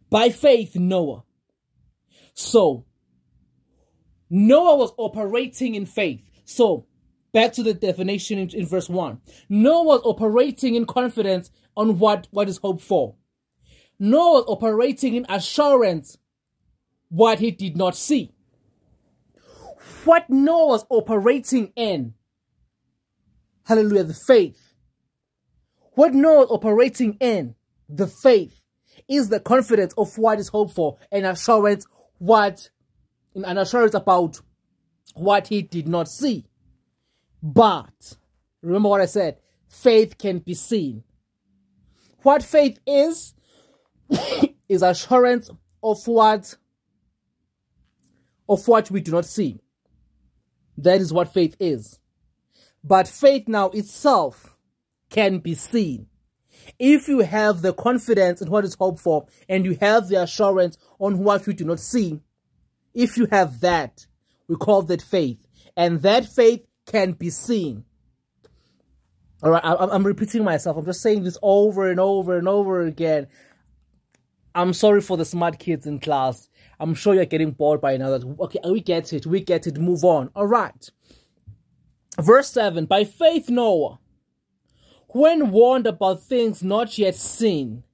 By 0.09 0.30
faith, 0.30 0.76
Noah. 0.76 1.25
So, 2.33 2.85
Noah 4.30 4.76
was 4.76 4.92
operating 4.97 5.75
in 5.75 5.87
faith. 5.87 6.24
So, 6.44 6.86
back 7.32 7.52
to 7.54 7.62
the 7.62 7.74
definition 7.74 8.38
in, 8.38 8.50
in, 8.50 8.66
verse 8.66 8.88
1. 8.88 9.20
Noah 9.48 9.84
was 9.84 10.00
operating 10.04 10.74
in 10.74 10.86
confidence 10.86 11.50
on 11.76 11.98
what, 11.98 12.28
what 12.30 12.48
is 12.48 12.58
hoped 12.58 12.82
for. 12.82 13.16
Noah 13.98 14.40
was 14.40 14.44
operating 14.48 15.14
in 15.14 15.26
assurance 15.28 16.18
what 17.08 17.38
he 17.38 17.50
did 17.50 17.76
not 17.76 17.96
see. 17.96 18.32
What 20.04 20.28
Noah 20.28 20.66
was 20.66 20.86
operating 20.90 21.72
in, 21.76 22.14
hallelujah, 23.64 24.04
the 24.04 24.14
faith. 24.14 24.74
What 25.92 26.12
Noah 26.12 26.40
was 26.40 26.50
operating 26.50 27.16
in, 27.20 27.54
the 27.88 28.06
faith 28.06 28.60
is 29.08 29.28
the 29.28 29.40
confidence 29.40 29.94
of 29.96 30.16
what 30.18 30.38
is 30.38 30.48
hoped 30.48 30.74
for 30.74 30.98
and 31.12 31.26
assurance 31.26 31.86
what 32.18 32.70
an 33.34 33.58
assurance 33.58 33.94
about 33.94 34.40
what 35.14 35.49
he 35.49 35.62
did 35.62 35.87
not 35.87 36.08
see. 36.08 36.46
But 37.42 38.16
remember 38.62 38.88
what 38.88 39.00
I 39.00 39.06
said, 39.06 39.38
faith 39.68 40.16
can 40.18 40.38
be 40.38 40.54
seen. 40.54 41.04
What 42.23 42.42
faith 42.42 42.78
is 42.87 43.34
is 44.68 44.82
assurance 44.82 45.50
of 45.82 46.06
what 46.06 46.56
of 48.49 48.66
what 48.68 48.90
we 48.90 49.00
do 49.00 49.12
not 49.12 49.26
see. 49.26 49.61
That 50.78 51.00
is 51.00 51.12
what 51.12 51.32
faith 51.32 51.56
is. 51.61 51.99
But 52.82 53.08
faith 53.08 53.49
now 53.49 53.70
itself 53.70 54.56
can 55.11 55.38
be 55.38 55.54
seen. 55.54 56.06
If 56.78 57.08
you 57.08 57.20
have 57.20 57.62
the 57.62 57.73
confidence 57.73 58.40
in 58.42 58.50
what 58.50 58.64
is 58.64 58.75
hoped 58.75 59.00
for 59.00 59.26
and 59.49 59.64
you 59.64 59.76
have 59.80 60.08
the 60.08 60.23
assurance 60.23 60.76
on 60.99 61.18
what 61.18 61.46
you 61.46 61.52
do 61.52 61.64
not 61.64 61.80
see, 61.80 62.20
if 62.92 63.16
you 63.16 63.26
have 63.30 63.61
that, 63.61 64.06
we 64.48 64.56
call 64.56 64.82
that 64.82 65.02
faith. 65.02 65.46
And 65.76 66.02
that 66.02 66.26
faith 66.26 66.64
can 66.86 67.12
be 67.12 67.30
seen. 67.30 67.84
All 69.42 69.50
right, 69.50 69.62
I'm 69.64 70.06
repeating 70.06 70.44
myself. 70.44 70.76
I'm 70.76 70.84
just 70.86 71.02
saying 71.02 71.24
this 71.24 71.36
over 71.42 71.90
and 71.90 72.00
over 72.00 72.38
and 72.38 72.48
over 72.48 72.82
again. 72.82 73.26
I'm 74.54 74.72
sorry 74.72 75.00
for 75.00 75.16
the 75.16 75.24
smart 75.24 75.58
kids 75.58 75.86
in 75.86 76.00
class. 76.00 76.48
I'm 76.80 76.94
sure 76.94 77.14
you're 77.14 77.24
getting 77.26 77.50
bored 77.50 77.80
by 77.80 77.96
now. 77.96 78.10
that, 78.10 78.24
Okay, 78.40 78.60
we 78.64 78.80
get 78.80 79.12
it. 79.12 79.26
We 79.26 79.40
get 79.40 79.66
it. 79.66 79.78
Move 79.78 80.04
on. 80.04 80.30
All 80.34 80.46
right. 80.46 80.90
Verse 82.20 82.50
7 82.50 82.86
By 82.86 83.04
faith, 83.04 83.50
Noah 83.50 83.98
when 85.14 85.52
warned 85.52 85.86
about 85.86 86.24
things 86.24 86.60
not 86.60 86.98
yet 86.98 87.14
seen, 87.14 87.84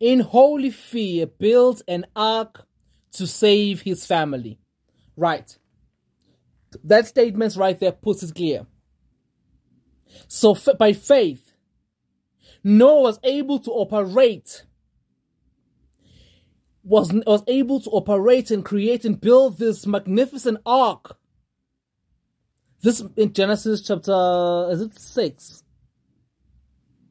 in 0.00 0.18
holy 0.18 0.70
fear 0.70 1.24
built 1.24 1.80
an 1.86 2.04
ark 2.16 2.66
to 3.12 3.24
save 3.24 3.82
his 3.82 4.04
family. 4.04 4.58
Right. 5.16 5.56
That 6.84 7.06
statement 7.06 7.56
right 7.56 7.78
there 7.78 7.92
puts 7.92 8.22
it 8.22 8.34
clear. 8.34 8.66
So 10.28 10.56
by 10.78 10.92
faith, 10.92 11.52
Noah 12.62 13.02
was 13.02 13.18
able 13.22 13.58
to 13.60 13.70
operate, 13.70 14.64
was, 16.82 17.12
was 17.26 17.42
able 17.46 17.80
to 17.80 17.90
operate 17.90 18.50
and 18.50 18.64
create 18.64 19.04
and 19.04 19.20
build 19.20 19.58
this 19.58 19.86
magnificent 19.86 20.58
ark. 20.66 21.16
This 22.82 23.02
in 23.16 23.32
Genesis 23.32 23.82
chapter, 23.82 24.68
is 24.70 24.80
it 24.80 24.98
6? 24.98 25.64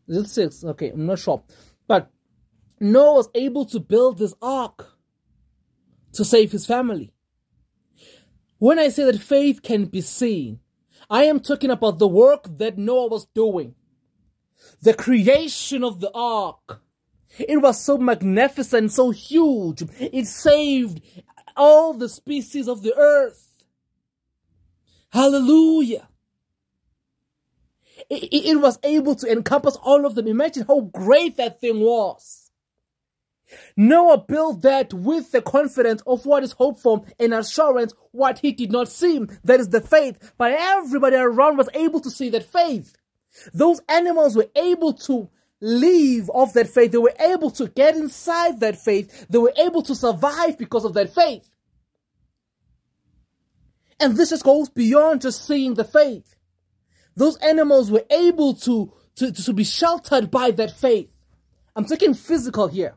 Is 0.09 0.17
it 0.17 0.27
six? 0.27 0.63
Okay, 0.63 0.89
I'm 0.89 1.05
not 1.05 1.19
sure. 1.19 1.43
But 1.87 2.11
Noah 2.79 3.13
was 3.13 3.29
able 3.35 3.65
to 3.65 3.79
build 3.79 4.17
this 4.17 4.33
ark 4.41 4.97
to 6.13 6.25
save 6.25 6.51
his 6.51 6.65
family. 6.65 7.13
When 8.59 8.77
I 8.77 8.89
say 8.89 9.05
that 9.05 9.19
faith 9.19 9.63
can 9.63 9.85
be 9.85 10.01
seen, 10.01 10.59
I 11.09 11.23
am 11.23 11.39
talking 11.39 11.71
about 11.71 11.97
the 11.97 12.07
work 12.07 12.45
that 12.57 12.77
Noah 12.77 13.07
was 13.07 13.25
doing. 13.33 13.75
The 14.81 14.93
creation 14.93 15.83
of 15.83 15.99
the 15.99 16.11
ark. 16.13 16.81
It 17.37 17.61
was 17.61 17.81
so 17.81 17.97
magnificent, 17.97 18.91
so 18.91 19.11
huge. 19.11 19.83
It 19.99 20.27
saved 20.27 21.01
all 21.55 21.93
the 21.93 22.09
species 22.09 22.67
of 22.67 22.83
the 22.83 22.95
earth. 22.95 23.63
Hallelujah 25.09 26.09
it, 28.09 28.33
it, 28.33 28.61
was 28.61 28.79
able 28.83 29.15
to 29.15 29.31
encompass 29.31 29.75
all 29.77 30.05
of 30.05 30.15
them. 30.15 30.27
Imagine 30.27 30.65
how 30.67 30.81
great 30.81 31.37
that 31.37 31.59
thing 31.59 31.79
was. 31.79 32.48
Noah 33.75 34.19
built 34.19 34.61
that 34.61 34.93
with 34.93 35.31
the 35.31 35.41
confidence 35.41 36.01
of 36.05 36.25
what 36.25 36.43
is 36.43 36.53
hoped 36.53 36.81
for 36.81 37.03
and 37.19 37.33
assurance 37.33 37.93
what 38.11 38.39
he 38.39 38.51
did 38.51 38.71
not 38.71 38.89
see. 38.89 39.19
That 39.43 39.59
is 39.59 39.69
the 39.69 39.81
faith. 39.81 40.33
But 40.37 40.51
everybody 40.51 41.15
around 41.15 41.57
was 41.57 41.69
able 41.73 41.99
to 42.01 42.11
see 42.11 42.29
that 42.29 42.43
faith. 42.43 42.95
Those 43.53 43.81
animals 43.89 44.35
were 44.35 44.49
able 44.55 44.93
to 44.93 45.29
live 45.61 46.29
off 46.29 46.53
that 46.53 46.67
faith. 46.67 46.91
They 46.91 46.97
were 46.97 47.15
able 47.19 47.51
to 47.51 47.67
get 47.67 47.95
inside 47.95 48.59
that 48.59 48.77
faith. 48.77 49.27
They 49.29 49.37
were 49.37 49.53
able 49.57 49.81
to 49.83 49.95
survive 49.95 50.57
because 50.57 50.85
of 50.85 50.93
that 50.93 51.13
faith. 51.13 51.49
And 53.99 54.15
this 54.15 54.29
just 54.29 54.43
goes 54.43 54.69
beyond 54.69 55.21
just 55.21 55.45
seeing 55.45 55.73
the 55.73 55.83
faith 55.83 56.35
those 57.19 57.35
animals 57.37 57.91
were 57.91 58.05
able 58.09 58.53
to, 58.53 58.93
to, 59.15 59.31
to 59.31 59.53
be 59.53 59.65
sheltered 59.65 60.31
by 60.31 60.51
that 60.51 60.71
faith. 60.71 61.13
I'm 61.75 61.85
talking 61.85 62.13
physical 62.13 62.67
here. 62.67 62.95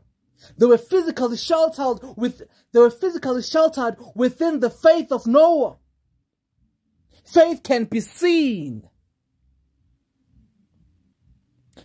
They 0.57 0.65
were 0.65 0.77
physically 0.77 1.37
sheltered 1.37 1.99
with 2.17 2.41
they 2.71 2.79
were 2.79 2.89
physically 2.89 3.41
sheltered 3.41 3.97
within 4.15 4.59
the 4.59 4.69
faith 4.69 5.11
of 5.11 5.25
Noah. 5.27 5.77
Faith 7.25 7.63
can 7.63 7.85
be 7.85 7.99
seen. 7.99 8.87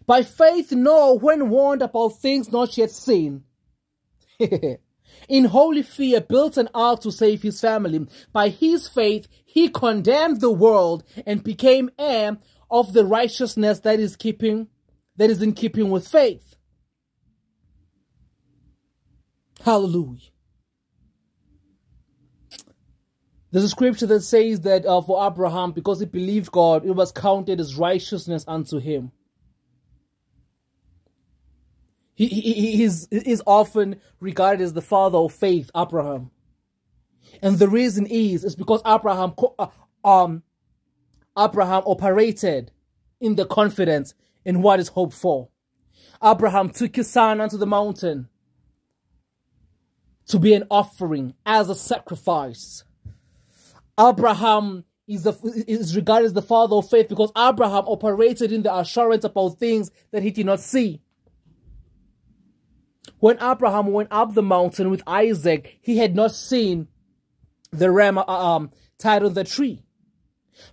By 0.06 0.22
faith 0.22 0.72
Noah, 0.72 1.14
when 1.14 1.50
warned 1.50 1.82
about 1.82 2.20
things 2.20 2.50
not 2.50 2.76
yet 2.76 2.90
seen, 2.90 3.44
in 5.28 5.44
holy 5.44 5.82
fear 5.82 6.20
built 6.20 6.56
an 6.56 6.68
ark 6.74 7.00
to 7.00 7.12
save 7.12 7.42
his 7.42 7.60
family. 7.60 8.06
By 8.32 8.48
his 8.48 8.88
faith 8.88 9.28
he 9.44 9.68
condemned 9.68 10.40
the 10.40 10.50
world 10.50 11.04
and 11.26 11.42
became 11.42 11.90
heir 11.98 12.38
of 12.70 12.92
the 12.92 13.04
righteousness 13.04 13.80
that 13.80 14.00
is 14.00 14.16
keeping 14.16 14.68
that 15.16 15.30
is 15.30 15.42
in 15.42 15.52
keeping 15.52 15.90
with 15.90 16.06
faith. 16.06 16.47
Hallelujah. 19.64 20.30
There's 23.50 23.64
a 23.64 23.68
scripture 23.68 24.06
that 24.06 24.20
says 24.20 24.60
that 24.62 24.84
uh, 24.84 25.00
for 25.00 25.26
Abraham, 25.26 25.72
because 25.72 26.00
he 26.00 26.06
believed 26.06 26.52
God, 26.52 26.84
it 26.84 26.92
was 26.92 27.12
counted 27.12 27.60
as 27.60 27.76
righteousness 27.76 28.44
unto 28.46 28.78
him. 28.78 29.10
He, 32.14 32.26
he, 32.26 32.82
is, 32.82 33.06
is 33.10 33.42
often 33.46 34.00
regarded 34.20 34.64
as 34.64 34.72
the 34.72 34.82
father 34.82 35.18
of 35.18 35.32
faith, 35.32 35.70
Abraham. 35.74 36.30
And 37.40 37.58
the 37.58 37.68
reason 37.68 38.06
is, 38.06 38.44
is 38.44 38.56
because 38.56 38.82
Abraham, 38.84 39.34
uh, 39.58 39.68
um, 40.04 40.42
Abraham 41.38 41.84
operated 41.86 42.72
in 43.20 43.36
the 43.36 43.46
confidence 43.46 44.14
in 44.44 44.62
what 44.62 44.80
is 44.80 44.88
hoped 44.88 45.14
for. 45.14 45.48
Abraham 46.22 46.70
took 46.70 46.96
his 46.96 47.08
son 47.08 47.40
unto 47.40 47.56
the 47.56 47.66
mountain 47.66 48.28
to 50.28 50.38
be 50.38 50.54
an 50.54 50.64
offering 50.70 51.34
as 51.44 51.68
a 51.68 51.74
sacrifice. 51.74 52.84
Abraham 53.98 54.84
is, 55.06 55.24
the, 55.24 55.64
is 55.66 55.96
regarded 55.96 56.26
as 56.26 56.32
the 56.34 56.42
father 56.42 56.76
of 56.76 56.88
faith 56.88 57.08
because 57.08 57.32
Abraham 57.36 57.84
operated 57.86 58.52
in 58.52 58.62
the 58.62 58.74
assurance 58.74 59.24
about 59.24 59.58
things 59.58 59.90
that 60.12 60.22
he 60.22 60.30
did 60.30 60.46
not 60.46 60.60
see. 60.60 61.00
When 63.18 63.42
Abraham 63.42 63.88
went 63.92 64.10
up 64.12 64.34
the 64.34 64.42
mountain 64.42 64.90
with 64.90 65.02
Isaac, 65.06 65.78
he 65.80 65.96
had 65.96 66.14
not 66.14 66.32
seen 66.32 66.88
the 67.72 67.90
ram 67.90 68.18
uh, 68.18 68.22
um, 68.26 68.70
tied 68.98 69.24
on 69.24 69.34
the 69.34 69.44
tree. 69.44 69.82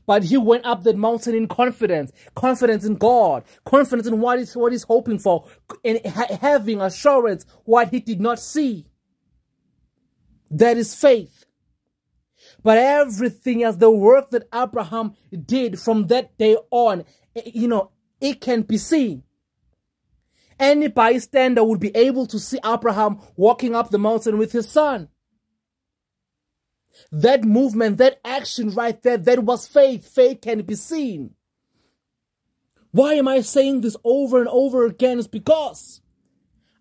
But 0.06 0.24
he 0.24 0.38
went 0.38 0.66
up 0.66 0.84
that 0.84 0.98
mountain 0.98 1.36
in 1.36 1.48
confidence, 1.48 2.12
confidence 2.36 2.86
in 2.86 2.96
God, 2.96 3.44
confidence 3.66 4.08
in 4.08 4.20
what 4.20 4.40
he's, 4.40 4.56
what 4.56 4.72
he's 4.72 4.84
hoping 4.84 5.20
for, 5.20 5.48
and 5.84 6.00
ha 6.06 6.26
having 6.42 6.82
assurance 6.82 7.46
what 7.64 7.90
he 7.90 8.00
did 8.00 8.20
not 8.20 8.40
see. 8.40 8.88
That 10.52 10.78
is 10.78 10.96
faith. 10.96 11.46
But 12.64 12.78
everything 12.78 13.64
as 13.64 13.78
the 13.78 13.92
work 13.92 14.32
that 14.32 14.48
Abraham 14.54 15.16
did 15.46 15.80
from 15.80 16.08
that 16.08 16.38
day 16.38 16.58
on, 16.72 17.06
eh, 17.36 17.52
you 17.54 17.68
know, 17.68 17.92
it 18.20 18.42
can 18.42 18.64
be 18.64 18.78
seen. 18.78 19.24
Any 20.60 20.88
bystander 20.88 21.64
would 21.64 21.80
be 21.80 21.96
able 21.96 22.26
to 22.28 22.40
see 22.40 22.60
Abraham 22.66 23.20
walking 23.36 23.76
up 23.76 23.90
the 23.90 24.00
mountain 24.00 24.38
with 24.38 24.52
his 24.52 24.70
son. 24.70 25.10
That 27.12 27.44
movement, 27.44 27.98
that 27.98 28.20
action 28.24 28.70
right 28.70 29.02
there, 29.04 29.18
that 29.18 29.44
was 29.44 29.68
faith. 29.68 30.08
Faith 30.08 30.42
can 30.42 30.62
be 30.62 30.76
seen. 30.76 31.32
Why 32.92 33.16
am 33.16 33.28
I 33.28 33.42
saying 33.42 33.82
this 33.82 33.98
over 34.06 34.40
and 34.40 34.48
over 34.48 34.86
again? 34.86 35.20
Is 35.20 35.28
because 35.28 36.00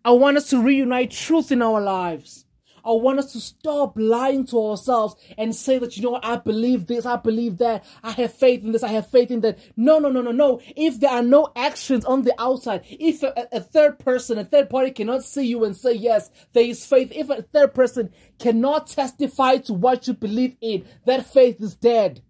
I 0.05 0.12
want 0.12 0.37
us 0.37 0.50
to 0.50 0.62
reunite 0.62 1.11
truth 1.11 1.50
in 1.50 1.61
our 1.61 1.81
lives. 1.81 2.43
I 2.85 2.92
want 2.92 3.18
us 3.18 3.33
to 3.33 3.40
stop 3.40 3.94
lying 3.97 4.47
to 4.47 4.62
ourselves 4.62 5.16
and 5.38 5.55
say 5.55 5.79
that, 5.79 5.97
you 5.97 6.03
know 6.03 6.20
I 6.23 6.37
believe 6.37 6.87
this, 6.87 7.07
I 7.07 7.16
believe 7.16 7.59
that, 7.59 7.85
I 8.03 8.12
have 8.12 8.35
faith 8.35 8.62
in 8.62 8.73
this, 8.73 8.83
I 8.83 8.88
have 8.88 9.11
faith 9.11 9.31
in 9.31 9.40
that. 9.40 9.59
No, 9.77 9.99
no, 9.99 10.11
no, 10.11 10.20
no, 10.20 10.33
no. 10.33 10.61
If 10.77 11.01
there 11.01 11.11
are 11.11 11.23
no 11.23 11.51
actions 11.57 12.05
on 12.05 12.23
the 12.23 12.35
outside, 12.38 12.83
if 12.85 13.23
a, 13.23 13.49
a 13.53 13.61
third 13.61 13.99
person, 13.99 14.38
a 14.38 14.44
third 14.44 14.68
party 14.68 14.90
cannot 14.90 15.25
see 15.25 15.47
you 15.47 15.64
and 15.64 15.77
say, 15.77 15.94
yes, 15.94 16.31
there 16.53 16.64
is 16.64 16.85
faith, 16.85 17.11
if 17.14 17.31
a 17.31 17.42
third 17.42 17.75
person 17.75 18.11
cannot 18.38 18.88
testify 18.88 19.57
to 19.59 19.73
what 19.73 20.07
you 20.07 20.14
believe 20.14 20.57
in, 20.61 20.85
that 21.07 21.27
faith 21.27 21.61
is 21.61 21.75
dead. 21.75 22.23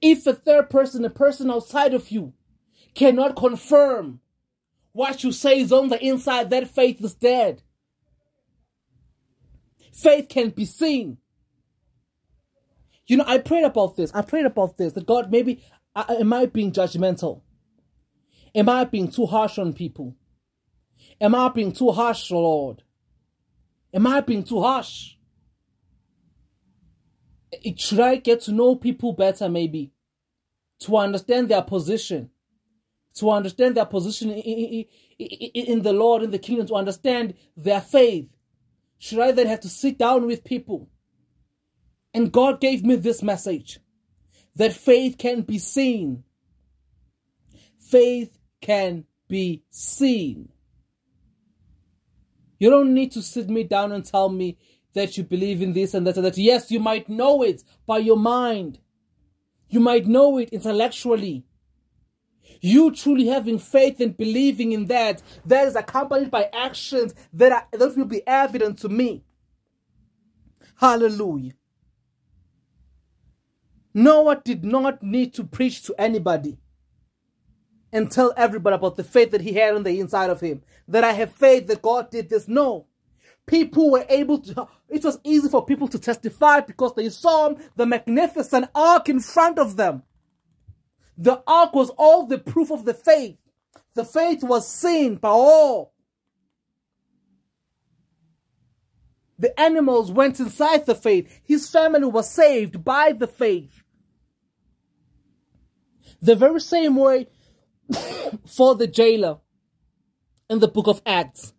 If 0.00 0.26
a 0.26 0.32
third 0.32 0.70
person, 0.70 1.04
a 1.04 1.10
person 1.10 1.50
outside 1.50 1.92
of 1.92 2.10
you, 2.10 2.32
cannot 2.94 3.36
confirm 3.36 4.20
what 4.92 5.22
you 5.22 5.32
say 5.32 5.60
is 5.60 5.72
on 5.72 5.88
the 5.88 6.02
inside, 6.04 6.50
that 6.50 6.68
faith 6.68 7.02
is 7.02 7.14
dead. 7.14 7.62
Faith 9.92 10.28
can 10.28 10.50
be 10.50 10.64
seen. 10.64 11.18
You 13.06 13.16
know, 13.16 13.24
I 13.26 13.38
prayed 13.38 13.64
about 13.64 13.96
this. 13.96 14.12
I 14.14 14.22
prayed 14.22 14.46
about 14.46 14.76
this. 14.76 14.92
That 14.92 15.06
God, 15.06 15.30
maybe, 15.30 15.64
I, 15.94 16.16
am 16.20 16.32
I 16.32 16.46
being 16.46 16.72
judgmental? 16.72 17.42
Am 18.54 18.68
I 18.68 18.84
being 18.84 19.10
too 19.10 19.26
harsh 19.26 19.58
on 19.58 19.72
people? 19.72 20.16
Am 21.20 21.34
I 21.34 21.48
being 21.48 21.72
too 21.72 21.90
harsh, 21.90 22.30
Lord? 22.30 22.82
Am 23.92 24.06
I 24.06 24.20
being 24.20 24.44
too 24.44 24.60
harsh? 24.60 25.14
Should 27.76 28.00
I 28.00 28.16
get 28.16 28.42
to 28.42 28.52
know 28.52 28.76
people 28.76 29.12
better, 29.12 29.48
maybe? 29.48 29.92
To 30.80 30.96
understand 30.96 31.48
their 31.48 31.62
position? 31.62 32.30
To 33.14 33.30
understand 33.30 33.76
their 33.76 33.86
position 33.86 34.30
in 34.30 35.82
the 35.82 35.92
Lord, 35.92 36.22
in 36.22 36.30
the 36.30 36.38
kingdom, 36.38 36.66
to 36.68 36.74
understand 36.74 37.34
their 37.56 37.80
faith. 37.80 38.28
Should 38.98 39.20
I 39.20 39.32
then 39.32 39.46
have 39.46 39.60
to 39.60 39.68
sit 39.68 39.98
down 39.98 40.26
with 40.26 40.44
people? 40.44 40.88
And 42.12 42.32
God 42.32 42.60
gave 42.60 42.84
me 42.84 42.96
this 42.96 43.22
message 43.22 43.80
that 44.56 44.72
faith 44.72 45.16
can 45.18 45.42
be 45.42 45.58
seen. 45.58 46.24
Faith 47.78 48.38
can 48.60 49.04
be 49.28 49.62
seen. 49.70 50.50
You 52.58 52.68
don't 52.68 52.92
need 52.92 53.12
to 53.12 53.22
sit 53.22 53.48
me 53.48 53.64
down 53.64 53.92
and 53.92 54.04
tell 54.04 54.28
me 54.28 54.58
that 54.92 55.16
you 55.16 55.24
believe 55.24 55.62
in 55.62 55.72
this 55.72 55.94
and 55.94 56.06
that 56.06 56.16
and 56.16 56.26
that. 56.26 56.36
Yes, 56.36 56.70
you 56.70 56.78
might 56.78 57.08
know 57.08 57.42
it 57.42 57.64
by 57.86 57.98
your 57.98 58.18
mind. 58.18 58.80
You 59.68 59.80
might 59.80 60.06
know 60.06 60.36
it 60.36 60.50
intellectually. 60.50 61.44
You 62.60 62.92
truly 62.92 63.26
having 63.26 63.58
faith 63.58 64.00
and 64.00 64.16
believing 64.16 64.72
in 64.72 64.86
that, 64.86 65.22
that 65.46 65.66
is 65.66 65.76
accompanied 65.76 66.30
by 66.30 66.50
actions 66.52 67.14
that, 67.32 67.52
are, 67.52 67.66
that 67.72 67.96
will 67.96 68.04
be 68.04 68.26
evident 68.26 68.78
to 68.80 68.88
me. 68.88 69.24
Hallelujah. 70.76 71.52
Noah 73.92 74.40
did 74.44 74.64
not 74.64 75.02
need 75.02 75.34
to 75.34 75.44
preach 75.44 75.82
to 75.82 75.94
anybody 75.98 76.58
and 77.92 78.10
tell 78.10 78.32
everybody 78.36 78.76
about 78.76 78.96
the 78.96 79.04
faith 79.04 79.32
that 79.32 79.40
he 79.40 79.54
had 79.54 79.74
on 79.74 79.82
the 79.82 79.98
inside 79.98 80.30
of 80.30 80.40
him. 80.40 80.62
That 80.86 81.04
I 81.04 81.12
have 81.12 81.32
faith 81.32 81.66
that 81.66 81.82
God 81.82 82.10
did 82.10 82.28
this. 82.28 82.46
No. 82.46 82.86
People 83.46 83.90
were 83.90 84.06
able 84.08 84.38
to, 84.38 84.68
it 84.88 85.02
was 85.02 85.18
easy 85.24 85.48
for 85.48 85.64
people 85.64 85.88
to 85.88 85.98
testify 85.98 86.60
because 86.60 86.94
they 86.94 87.08
saw 87.08 87.52
the 87.74 87.86
magnificent 87.86 88.68
ark 88.74 89.08
in 89.08 89.18
front 89.18 89.58
of 89.58 89.76
them. 89.76 90.04
The 91.20 91.42
ark 91.46 91.74
was 91.74 91.90
all 91.98 92.24
the 92.24 92.38
proof 92.38 92.72
of 92.72 92.86
the 92.86 92.94
faith. 92.94 93.36
The 93.94 94.06
faith 94.06 94.42
was 94.42 94.66
seen 94.66 95.16
by 95.16 95.28
all. 95.28 95.92
The 99.38 99.58
animals 99.60 100.10
went 100.10 100.40
inside 100.40 100.86
the 100.86 100.94
faith. 100.94 101.42
His 101.44 101.68
family 101.68 102.06
was 102.06 102.30
saved 102.30 102.82
by 102.82 103.12
the 103.12 103.26
faith. 103.26 103.82
The 106.22 106.34
very 106.34 106.60
same 106.60 106.96
way 106.96 107.26
for 108.46 108.74
the 108.74 108.86
jailer 108.86 109.38
in 110.48 110.58
the 110.58 110.68
book 110.68 110.86
of 110.86 111.02
Acts. 111.04 111.52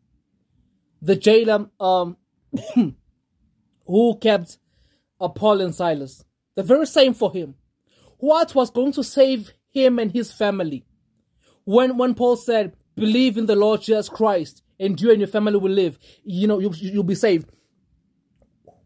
The 1.04 1.16
jailer 1.16 1.70
um, 1.80 2.18
who 3.86 4.18
kept 4.20 4.58
uh, 5.20 5.28
Paul 5.30 5.62
and 5.62 5.76
Silas. 5.76 6.26
The 6.56 6.64
very 6.64 6.88
same 6.88 7.14
for 7.14 7.32
him 7.32 7.56
what 8.22 8.54
was 8.54 8.70
going 8.70 8.92
to 8.94 9.04
save 9.04 9.52
him 9.72 10.00
and 10.00 10.12
his 10.12 10.32
family. 10.32 10.86
When, 11.66 11.98
when 11.98 12.14
Paul 12.14 12.38
said, 12.38 12.76
believe 12.96 13.38
in 13.38 13.48
the 13.48 13.56
Lord 13.56 13.82
Jesus 13.82 14.10
Christ 14.10 14.64
and 14.80 15.00
you 15.02 15.10
and 15.10 15.20
your 15.20 15.28
family 15.28 15.58
will 15.58 15.72
live, 15.72 15.98
you 16.24 16.48
know, 16.48 16.60
you, 16.60 16.72
you'll 16.76 17.04
be 17.04 17.16
saved. 17.16 17.50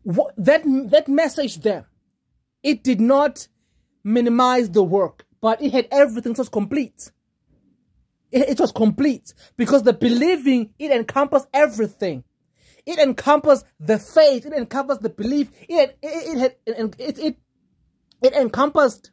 What, 0.03 0.33
that, 0.37 0.63
that 0.89 1.07
message 1.07 1.59
there, 1.59 1.87
it 2.63 2.81
did 2.81 3.01
not 3.01 3.47
minimize 4.05 4.69
the 4.69 4.83
work, 4.83 5.25
but 5.41 5.61
it 5.61 5.73
had 5.73 5.89
everything. 5.91 6.31
It 6.31 6.37
was 6.37 6.49
complete. 6.49 7.11
It, 8.31 8.49
it 8.49 8.59
was 8.59 8.71
complete 8.71 9.33
because 9.57 9.83
the 9.83 9.93
believing, 9.93 10.73
it 10.79 10.91
encompassed 10.91 11.47
everything. 11.53 12.23
It 12.85 12.99
encompassed 12.99 13.65
the 13.79 13.99
faith. 13.99 14.45
It 14.45 14.53
encompassed 14.53 15.01
the 15.01 15.09
belief. 15.09 15.49
It, 15.67 15.97
it, 16.01 16.37
it, 16.37 16.37
had, 16.37 16.55
it, 16.65 17.19
it, 17.19 17.37
it 18.21 18.33
encompassed 18.33 19.11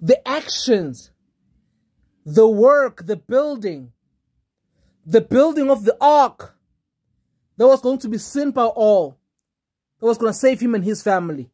the 0.00 0.26
actions, 0.26 1.10
the 2.24 2.46
work, 2.46 3.06
the 3.06 3.16
building, 3.16 3.92
the 5.04 5.20
building 5.20 5.70
of 5.70 5.84
the 5.84 5.96
ark 6.00 6.56
that 7.56 7.66
was 7.66 7.80
going 7.80 7.98
to 7.98 8.08
be 8.08 8.18
seen 8.18 8.50
by 8.50 8.64
all, 8.64 9.18
that 10.00 10.06
was 10.06 10.18
going 10.18 10.32
to 10.32 10.38
save 10.38 10.60
him 10.60 10.74
and 10.74 10.84
his 10.84 11.02
family. 11.02 11.50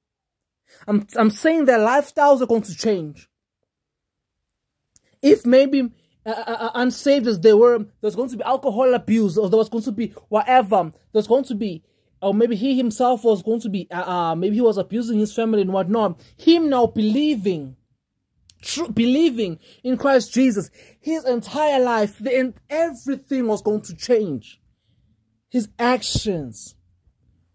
I'm, 0.87 1.07
I'm 1.17 1.31
saying 1.31 1.67
their 1.67 1.79
lifestyles 1.79 2.41
are 2.41 2.47
going 2.47 2.63
to 2.63 2.75
change. 2.75 3.29
If 5.21 5.47
maybe 5.47 5.93
uh, 6.27 6.31
uh, 6.31 6.57
uh, 6.61 6.71
unsaved 6.75 7.27
as 7.27 7.41
they 7.41 7.53
were, 7.53 7.87
there's 8.01 8.17
going 8.17 8.31
to 8.31 8.37
be 8.37 8.45
alcohol 8.45 8.95
abuse, 8.95 9.39
or 9.39 9.49
there 9.49 9.59
was 9.59 9.69
going 9.69 9.85
to 9.85 9.93
be 9.93 10.09
whatever. 10.29 10.93
There's 11.13 11.27
going 11.27 11.45
to 11.45 11.55
be, 11.55 11.83
or 12.21 12.35
maybe 12.35 12.57
he 12.57 12.77
himself 12.77 13.25
was 13.25 13.43
going 13.43 13.61
to 13.61 13.69
be, 13.69 13.89
uh, 13.91 14.03
uh 14.03 14.35
maybe 14.35 14.57
he 14.57 14.61
was 14.61 14.79
abusing 14.79 15.19
his 15.19 15.35
family 15.35 15.63
and 15.63 15.73
whatnot. 15.73 16.21
Him 16.37 16.69
now 16.71 16.87
believing, 16.87 17.77
true, 18.63 18.89
believing 18.89 19.59
in 19.85 19.97
Christ 19.97 20.33
Jesus, 20.33 20.71
his 21.01 21.25
entire 21.25 21.81
life, 21.81 22.19
the, 22.19 22.55
everything 22.71 23.47
was 23.47 23.63
going 23.63 23.83
to 23.83 23.95
change. 23.95 24.61
His 25.51 25.69
actions. 25.79 26.77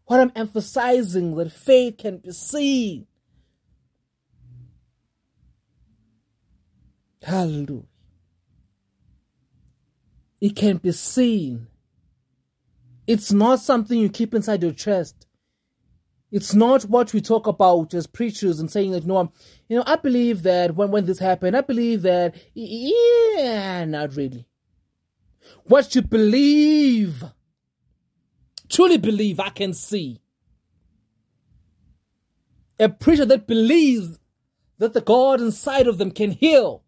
What 0.06 0.20
I'm 0.20 0.32
emphasizing 0.36 1.36
that 1.36 1.52
faith 1.52 1.98
can 1.98 2.18
be 2.18 2.32
seen. 2.32 3.08
Hallelujah. 7.22 7.84
It 10.40 10.56
can 10.56 10.78
be 10.78 10.92
seen. 10.92 11.68
It's 13.06 13.32
not 13.32 13.60
something 13.60 13.98
you 13.98 14.10
keep 14.10 14.34
inside 14.34 14.64
your 14.64 14.72
chest. 14.72 15.27
It's 16.30 16.54
not 16.54 16.84
what 16.84 17.14
we 17.14 17.22
talk 17.22 17.48
about 17.48 17.94
as 17.94 18.06
preachers 18.06 18.60
and 18.60 18.70
saying 18.70 18.92
that, 18.92 19.04
you 19.04 19.08
know, 19.08 19.32
you 19.70 19.78
know, 19.78 19.84
I 19.88 19.96
believe 19.96 20.44
that 20.44 20.76
when, 20.76 20.92
when 20.92 21.06
this 21.06 21.20
happened, 21.20 21.56
I 21.56 21.62
believe 21.62 22.02
that, 22.02 22.36
yeah, 22.54 23.86
not 23.86 24.16
really. 24.16 24.46
What 25.64 25.96
you 25.96 26.02
believe, 26.02 27.24
truly 28.68 28.98
believe, 28.98 29.40
I 29.40 29.50
can 29.50 29.74
see. 29.74 30.22
A 32.80 32.90
preacher 32.90 33.26
that 33.26 33.48
believes 33.48 34.20
that 34.80 34.94
the 34.94 35.02
God 35.02 35.40
inside 35.40 35.88
of 35.88 35.98
them 35.98 36.12
can 36.12 36.32
heal. 36.32 36.84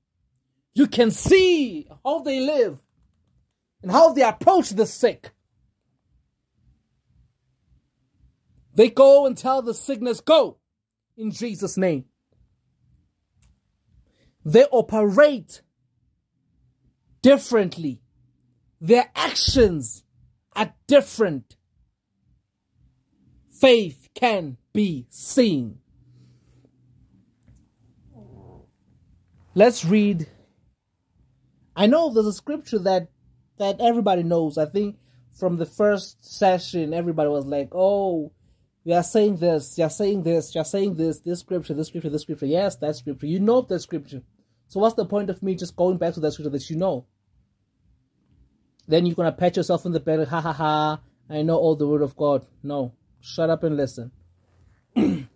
You 0.74 0.88
can 0.88 1.12
see 1.12 1.88
how 2.04 2.20
they 2.20 2.42
live 2.42 2.78
and 3.82 3.92
how 3.92 4.14
they 4.14 4.22
approach 4.22 4.72
the 4.72 4.86
sick. 4.86 5.32
They 8.80 8.90
go 8.90 9.26
and 9.26 9.38
tell 9.38 9.62
the 9.62 9.74
sickness, 9.74 10.22
go 10.22 10.58
in 11.18 11.32
Jesus' 11.32 11.76
name. 11.76 12.06
They 14.46 14.64
operate 14.72 15.62
differently. 17.22 18.00
Their 18.80 19.12
actions 19.14 20.06
are 20.56 20.74
different. 20.88 21.58
Faith 23.52 24.08
can 24.16 24.56
be 24.72 25.08
seen. 25.10 25.80
Let's 29.56 29.84
read. 29.84 30.26
I 31.76 31.88
know 31.88 32.14
there's 32.14 32.28
a 32.28 32.32
scripture 32.32 32.80
that 32.80 33.10
that 33.58 33.82
everybody 33.82 34.24
knows. 34.24 34.58
I 34.58 34.68
think 34.68 35.00
from 35.38 35.58
the 35.58 35.66
first 35.66 36.24
session, 36.24 36.94
everybody 36.94 37.28
was 37.28 37.46
like, 37.46 37.72
"Oh, 37.74 38.32
we 38.86 38.94
are 38.94 39.04
saying 39.04 39.38
this, 39.38 39.78
you're 39.78 39.90
saying 39.90 40.24
this, 40.24 40.56
you're 40.56 40.64
saying 40.64 40.96
this, 40.96 41.20
this 41.20 41.42
scripture, 41.42 41.74
this 41.74 41.88
scripture, 41.88 42.10
this 42.10 42.22
scripture." 42.22 42.46
Yes, 42.46 42.76
that 42.78 42.96
scripture. 42.96 43.28
You 43.28 43.40
know 43.40 43.62
that 43.62 43.80
scripture. 43.80 44.22
So 44.68 44.80
what's 44.80 44.96
the 44.96 45.06
point 45.06 45.30
of 45.30 45.44
me 45.44 45.56
just 45.56 45.76
going 45.76 45.98
back 45.98 46.14
to 46.14 46.20
that 46.22 46.32
scripture 46.32 46.52
that 46.52 46.70
you 46.70 46.78
know? 46.78 47.06
Then 48.88 49.06
you're 49.06 49.16
gonna 49.16 49.32
pat 49.32 49.58
yourself 49.58 49.86
in 49.86 49.92
the 49.92 50.00
back, 50.00 50.28
ha 50.28 50.42
ha 50.42 50.54
ha. 50.54 51.02
I 51.30 51.42
know 51.44 51.58
all 51.58 51.76
the 51.76 51.88
word 51.88 52.02
of 52.02 52.16
God. 52.16 52.46
No, 52.64 52.94
shut 53.20 53.50
up 53.50 53.64
and 53.64 53.78
listen. 53.78 54.12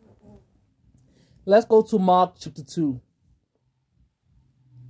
Let's 1.46 1.66
go 1.66 1.82
to 1.84 2.00
Mark 2.00 2.36
chapter 2.40 2.64
2. 2.64 3.00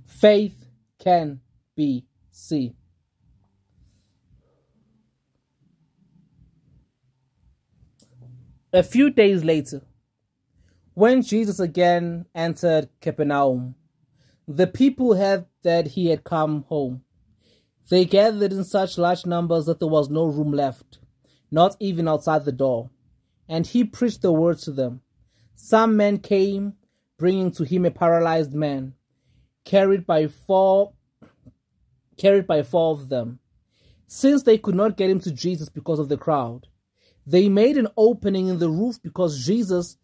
Faith 0.06 0.64
can 0.98 1.40
be 1.76 2.06
seen. 2.30 2.76
A 8.74 8.82
few 8.82 9.08
days 9.08 9.44
later, 9.44 9.82
when 10.94 11.22
Jesus 11.22 11.60
again 11.60 12.26
entered 12.34 12.88
Capernaum, 13.00 13.76
the 14.48 14.66
people 14.66 15.14
heard 15.14 15.46
that 15.62 15.86
he 15.86 16.08
had 16.08 16.24
come 16.24 16.64
home. 16.64 17.04
They 17.88 18.04
gathered 18.04 18.52
in 18.52 18.64
such 18.64 18.98
large 18.98 19.26
numbers 19.26 19.66
that 19.66 19.78
there 19.78 19.86
was 19.86 20.10
no 20.10 20.24
room 20.24 20.50
left, 20.50 20.98
not 21.52 21.76
even 21.78 22.08
outside 22.08 22.44
the 22.44 22.50
door. 22.50 22.90
And 23.48 23.64
he 23.64 23.84
preached 23.84 24.22
the 24.22 24.32
word 24.32 24.58
to 24.62 24.72
them. 24.72 25.02
Some 25.54 25.96
men 25.96 26.18
came, 26.18 26.74
bringing 27.16 27.52
to 27.52 27.62
him 27.62 27.84
a 27.84 27.92
paralyzed 27.92 28.54
man, 28.54 28.94
carried 29.64 30.04
by 30.04 30.26
four, 30.26 30.94
carried 32.16 32.48
by 32.48 32.64
four 32.64 32.90
of 32.90 33.08
them. 33.08 33.38
Since 34.08 34.42
they 34.42 34.58
could 34.58 34.74
not 34.74 34.96
get 34.96 35.10
him 35.10 35.20
to 35.20 35.30
Jesus 35.30 35.68
because 35.68 36.00
of 36.00 36.08
the 36.08 36.16
crowd, 36.16 36.66
they 37.26 37.48
made 37.48 37.76
an 37.76 37.88
opening 37.96 38.48
in 38.48 38.58
the 38.58 38.68
roof 38.68 39.02
because 39.02 39.44
Jesus, 39.44 39.96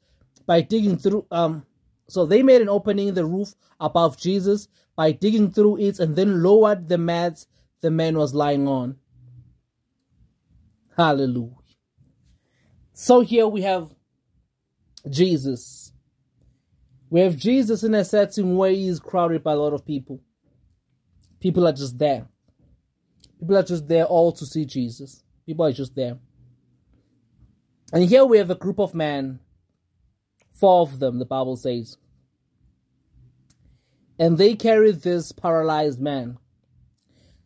by 0.46 0.62
digging 0.62 0.96
through, 0.96 1.26
um, 1.30 1.66
so 2.08 2.26
they 2.26 2.42
made 2.42 2.60
an 2.60 2.68
opening 2.68 3.08
in 3.08 3.14
the 3.14 3.24
roof 3.24 3.54
above 3.78 4.16
Jesus 4.18 4.68
by 4.96 5.12
digging 5.12 5.50
through 5.50 5.78
it 5.78 5.98
and 5.98 6.16
then 6.16 6.42
lowered 6.42 6.88
the 6.88 6.98
mats 6.98 7.46
the 7.80 7.90
man 7.90 8.16
was 8.16 8.34
lying 8.34 8.68
on. 8.68 8.96
Hallelujah. 10.96 11.56
So 12.92 13.20
here 13.20 13.46
we 13.46 13.62
have 13.62 13.94
Jesus. 15.08 15.92
We 17.08 17.20
have 17.20 17.36
Jesus 17.36 17.82
in 17.82 17.94
a 17.94 18.04
certain 18.04 18.56
way, 18.56 18.76
he's 18.76 19.00
crowded 19.00 19.42
by 19.42 19.52
a 19.52 19.56
lot 19.56 19.72
of 19.72 19.86
people. 19.86 20.20
People 21.40 21.66
are 21.66 21.72
just 21.72 21.98
there. 21.98 22.28
People 23.38 23.56
are 23.56 23.62
just 23.62 23.88
there 23.88 24.04
all 24.04 24.32
to 24.32 24.44
see 24.44 24.66
Jesus. 24.66 25.24
People 25.46 25.64
are 25.64 25.72
just 25.72 25.94
there. 25.94 26.18
And 27.92 28.04
here 28.04 28.24
we 28.24 28.38
have 28.38 28.50
a 28.50 28.54
group 28.54 28.78
of 28.78 28.94
men, 28.94 29.40
four 30.52 30.82
of 30.82 31.00
them, 31.00 31.18
the 31.18 31.24
Bible 31.24 31.56
says. 31.56 31.96
And 34.18 34.38
they 34.38 34.54
carried 34.54 35.02
this 35.02 35.32
paralyzed 35.32 36.00
man. 36.00 36.38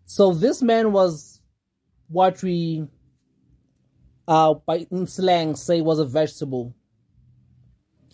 So 0.06 0.34
this 0.34 0.60
man 0.60 0.92
was 0.92 1.40
what 2.08 2.42
we, 2.42 2.86
uh, 4.28 4.54
by 4.66 4.86
in 4.90 5.06
slang, 5.06 5.56
say 5.56 5.80
was 5.80 5.98
a 5.98 6.04
vegetable. 6.04 6.74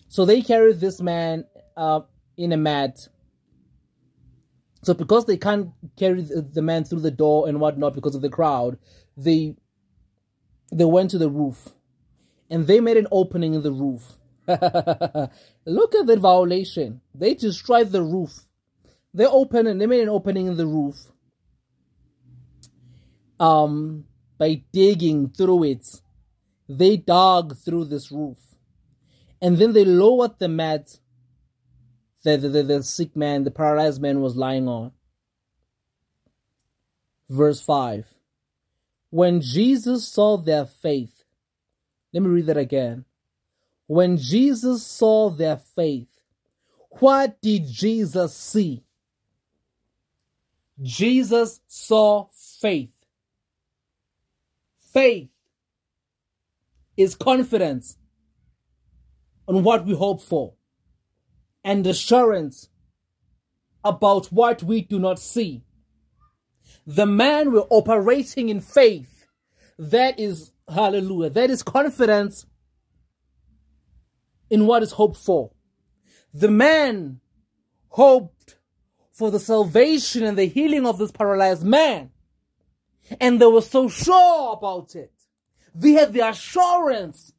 So 0.07 0.25
they 0.25 0.41
carried 0.41 0.79
this 0.79 1.01
man 1.01 1.45
uh, 1.75 2.01
in 2.37 2.53
a 2.53 2.57
mat. 2.57 3.07
So 4.83 4.93
because 4.93 5.25
they 5.25 5.37
can't 5.37 5.71
carry 5.97 6.21
the 6.21 6.61
man 6.61 6.85
through 6.85 7.01
the 7.01 7.11
door 7.11 7.49
and 7.49 7.59
whatnot 7.59 7.93
because 7.93 8.15
of 8.15 8.21
the 8.21 8.29
crowd, 8.29 8.77
they 9.17 9.55
they 10.71 10.85
went 10.85 11.11
to 11.11 11.17
the 11.17 11.29
roof 11.29 11.69
and 12.51 12.67
they 12.67 12.81
made 12.81 12.97
an 12.97 13.07
opening 13.11 13.53
in 13.53 13.63
the 13.63 13.71
roof. 13.71 14.17
Look 14.47 15.95
at 15.95 16.05
that 16.05 16.19
violation. 16.19 16.99
They 17.15 17.33
destroyed 17.33 17.91
the 17.91 18.03
roof. 18.03 18.41
They 19.13 19.25
opened 19.25 19.69
and 19.69 19.79
they 19.79 19.87
made 19.87 20.01
an 20.01 20.09
opening 20.09 20.47
in 20.47 20.57
the 20.57 20.67
roof. 20.67 20.97
Um, 23.39 24.05
by 24.37 24.63
digging 24.73 25.29
through 25.29 25.63
it, 25.63 26.01
they 26.67 26.97
dug 26.97 27.57
through 27.57 27.85
this 27.85 28.11
roof, 28.11 28.37
and 29.41 29.57
then 29.57 29.73
they 29.73 29.83
lowered 29.83 30.37
the 30.37 30.47
mat 30.47 30.99
that 32.23 32.41
the, 32.41 32.49
the, 32.49 32.63
the 32.63 32.83
sick 32.83 33.15
man, 33.15 33.43
the 33.43 33.51
paralyzed 33.51 34.01
man, 34.01 34.21
was 34.21 34.35
lying 34.35 34.67
on. 34.67 34.91
Verse 37.29 37.59
five. 37.59 38.07
When 39.09 39.41
Jesus 39.41 40.07
saw 40.07 40.37
their 40.37 40.65
faith, 40.65 41.20
let 42.13 42.23
me 42.23 42.29
read 42.29 42.47
that 42.47 42.57
again. 42.57 43.05
When 43.87 44.17
Jesus 44.17 44.85
saw 44.85 45.29
their 45.29 45.57
faith, 45.57 46.07
what 46.99 47.41
did 47.41 47.67
Jesus 47.67 48.35
see? 48.35 48.83
Jesus 50.81 51.61
saw 51.67 52.27
faith. 52.59 52.89
Faith 54.79 55.29
is 56.97 57.15
confidence 57.15 57.97
on 59.47 59.63
what 59.63 59.85
we 59.85 59.93
hope 59.93 60.21
for 60.21 60.53
and 61.63 61.85
assurance 61.87 62.69
about 63.83 64.27
what 64.27 64.63
we 64.63 64.81
do 64.81 64.99
not 64.99 65.19
see. 65.19 65.63
The 66.85 67.05
man 67.05 67.51
were 67.51 67.67
operating 67.69 68.49
in 68.49 68.59
faith. 68.59 69.27
That 69.77 70.19
is 70.19 70.50
Hallelujah. 70.71 71.29
That 71.29 71.49
is 71.49 71.63
confidence 71.63 72.45
in 74.49 74.65
what 74.67 74.83
is 74.83 74.93
hoped 74.93 75.17
for. 75.17 75.51
The 76.33 76.49
man 76.49 77.19
hoped 77.89 78.57
for 79.11 79.31
the 79.31 79.39
salvation 79.39 80.23
and 80.23 80.37
the 80.37 80.45
healing 80.45 80.85
of 80.85 80.97
this 80.97 81.11
paralyzed 81.11 81.63
man. 81.63 82.11
And 83.19 83.41
they 83.41 83.45
were 83.45 83.61
so 83.61 83.89
sure 83.89 84.53
about 84.53 84.95
it. 84.95 85.11
They 85.75 85.91
had 85.91 86.13
the 86.13 86.27
assurance. 86.27 87.33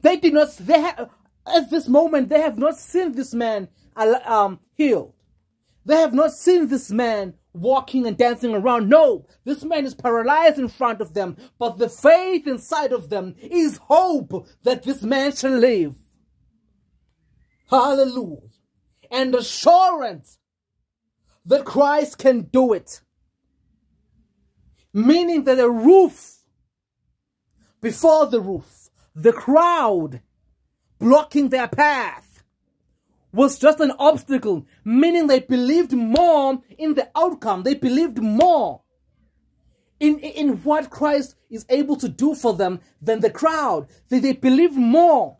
They 0.00 0.16
did 0.16 0.34
not, 0.34 0.56
they 0.58 0.80
at 1.46 1.70
this 1.70 1.88
moment, 1.88 2.28
they 2.28 2.40
have 2.40 2.58
not 2.58 2.78
seen 2.78 3.12
this 3.12 3.34
man 3.34 3.68
um, 3.96 4.60
healed. 4.74 5.14
They 5.84 5.96
have 5.96 6.14
not 6.14 6.32
seen 6.32 6.68
this 6.68 6.90
man 6.90 7.34
walking 7.52 8.06
and 8.06 8.16
dancing 8.16 8.54
around. 8.54 8.88
No, 8.88 9.26
this 9.44 9.64
man 9.64 9.84
is 9.84 9.94
paralyzed 9.94 10.58
in 10.58 10.68
front 10.68 11.00
of 11.00 11.14
them, 11.14 11.36
but 11.58 11.78
the 11.78 11.88
faith 11.88 12.46
inside 12.46 12.92
of 12.92 13.10
them 13.10 13.34
is 13.40 13.78
hope 13.88 14.46
that 14.62 14.82
this 14.82 15.02
man 15.02 15.34
shall 15.34 15.52
live. 15.52 15.94
Hallelujah. 17.68 18.48
And 19.10 19.34
assurance 19.34 20.38
that 21.46 21.64
Christ 21.64 22.18
can 22.18 22.42
do 22.42 22.72
it. 22.72 23.00
Meaning 24.94 25.44
that 25.44 25.56
the 25.56 25.70
roof, 25.70 26.38
before 27.80 28.26
the 28.26 28.40
roof, 28.40 28.90
the 29.14 29.32
crowd 29.32 30.20
blocking 30.98 31.48
their 31.48 31.68
path, 31.68 32.21
was 33.32 33.58
just 33.58 33.80
an 33.80 33.92
obstacle, 33.98 34.66
meaning 34.84 35.26
they 35.26 35.40
believed 35.40 35.92
more 35.92 36.62
in 36.76 36.94
the 36.94 37.10
outcome. 37.16 37.62
They 37.62 37.74
believed 37.74 38.18
more 38.22 38.82
in, 39.98 40.18
in 40.18 40.58
what 40.62 40.90
Christ 40.90 41.36
is 41.50 41.64
able 41.68 41.96
to 41.96 42.08
do 42.08 42.34
for 42.34 42.52
them 42.52 42.80
than 43.00 43.20
the 43.20 43.30
crowd. 43.30 43.88
They, 44.10 44.18
they 44.18 44.32
believed 44.34 44.74
more. 44.74 45.38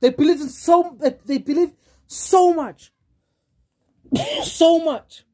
They 0.00 0.10
believed 0.10 0.42
so, 0.50 0.96
they 1.24 1.38
believed 1.38 1.74
so 2.06 2.52
much, 2.52 2.92
so 4.42 4.78
much 4.80 5.24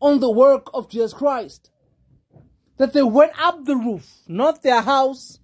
on 0.00 0.20
the 0.20 0.30
work 0.30 0.68
of 0.74 0.88
Jesus 0.88 1.12
Christ 1.12 1.70
that 2.78 2.92
they 2.92 3.02
went 3.02 3.32
up 3.38 3.64
the 3.66 3.76
roof, 3.76 4.08
not 4.26 4.62
their 4.62 4.80
house, 4.80 5.38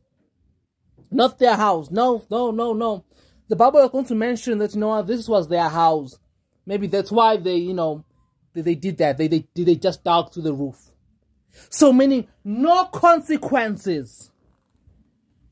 not 1.11 1.39
their 1.39 1.57
house. 1.57 1.91
No, 1.91 2.25
no, 2.31 2.51
no, 2.51 2.73
no 2.73 3.05
the 3.49 3.57
Bible 3.57 3.81
is 3.81 3.91
going 3.91 4.05
to 4.07 4.15
mention 4.15 4.59
that 4.59 4.75
you 4.75 4.81
know 4.81 5.03
this 5.03 5.29
was 5.29 5.49
their 5.49 5.69
house. 5.69 6.19
Maybe 6.65 6.87
that's 6.87 7.13
why 7.13 7.37
they 7.37 7.57
you 7.57 7.75
know 7.75 8.05
they, 8.55 8.63
they 8.63 8.75
did 8.75 8.99
that. 8.99 9.19
They 9.19 9.29
they 9.29 9.47
they 9.55 9.77
just 9.77 10.05
dug 10.05 10.33
through 10.33 10.45
the 10.45 10.55
roof. 10.55 10.91
So 11.71 11.93
meaning 11.93 12.29
no 12.45 12.87
consequences. 12.87 14.31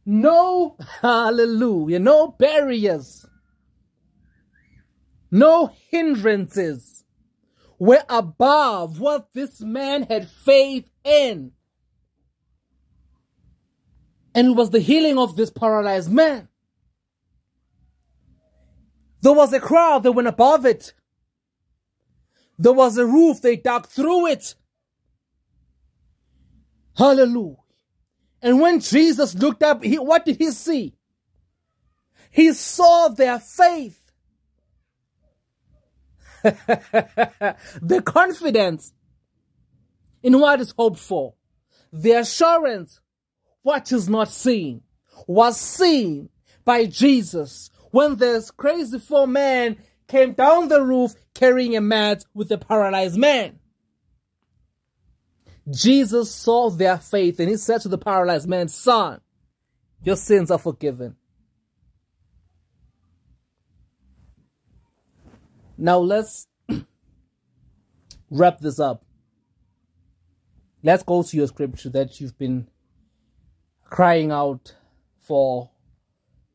No 0.07 0.77
hallelujah, 1.03 1.99
no 1.99 2.29
barriers. 2.29 3.27
No 5.31 5.73
hindrances 5.91 7.05
were 7.79 8.05
above 8.09 9.01
what 9.01 9.33
this 9.35 9.61
man 9.61 10.05
had 10.05 10.29
faith 10.29 10.89
in. 11.05 11.53
And 14.35 14.49
it 14.49 14.57
was 14.57 14.71
the 14.71 14.81
healing 14.81 15.19
of 15.19 15.37
this 15.37 15.51
paralyzed 15.51 16.11
man. 16.11 16.49
There 19.25 19.33
was 19.33 19.55
a 19.55 19.59
crowd 19.59 20.03
that 20.03 20.13
went 20.13 20.29
above 20.29 20.67
it. 20.67 20.93
There 22.59 22.75
was 22.75 22.99
a 22.99 23.07
roof, 23.07 23.41
they 23.41 23.57
dug 23.57 23.87
through 23.87 24.27
it. 24.27 24.55
Hallelujah. 26.95 27.57
And 28.43 28.61
when 28.61 28.81
Jesus 28.81 29.35
looked 29.35 29.63
up, 29.63 29.83
he, 29.83 29.99
what 29.99 30.27
did 30.27 30.37
he 30.37 30.51
see? 30.51 30.99
He 32.31 32.53
saw 32.53 33.09
their 33.09 33.39
faith. 33.39 33.99
the 36.43 38.03
confidence 38.05 38.93
in 40.23 40.39
what 40.39 40.61
is 40.61 40.75
hoped 40.77 40.99
for. 40.99 41.33
The 41.91 42.13
assurance 42.13 43.01
what 43.63 43.91
is 43.91 44.07
not 44.07 44.29
seen 44.29 44.83
was 45.27 45.59
seen 45.59 46.29
by 46.67 46.85
Jesus 46.85 47.71
when 47.95 48.17
this 48.17 48.51
crazy 48.51 48.99
four 48.99 49.25
men 49.25 49.77
came 50.09 50.33
down 50.33 50.67
the 50.67 50.83
roof 50.83 51.15
carrying 51.33 51.77
a 51.77 51.81
mat 51.81 52.25
with 52.35 52.51
a 52.51 52.59
paralyzed 52.59 53.17
man. 53.17 53.61
Jesus 55.71 56.35
saw 56.35 56.71
their 56.71 56.99
faith 56.99 57.39
and 57.39 57.49
he 57.49 57.57
said 57.57 57.81
to 57.83 57.89
the 57.89 57.97
paralyzed 57.97 58.49
man, 58.49 58.67
Son, 58.67 59.21
your 60.03 60.17
sins 60.17 60.51
are 60.51 60.59
forgiven. 60.59 61.15
Now 65.79 65.99
let's 65.99 66.49
wrap 68.29 68.59
this 68.59 68.81
up. 68.81 69.05
Let's 70.83 71.05
go 71.05 71.23
to 71.23 71.37
your 71.37 71.47
scripture 71.47 71.91
that 71.91 72.21
you've 72.21 72.37
been 72.37 72.67
crying 73.85 74.33
out 74.33 74.75
for 75.21 75.71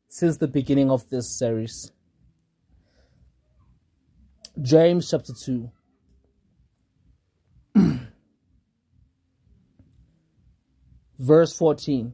since 0.09 0.37
the 0.37 0.47
beginning 0.47 0.89
of 0.89 1.07
this 1.09 1.29
series. 1.29 1.91
James 4.59 5.09
chapter 5.09 5.33
2. 5.33 5.71
Verse 11.19 11.55
14. 11.55 12.13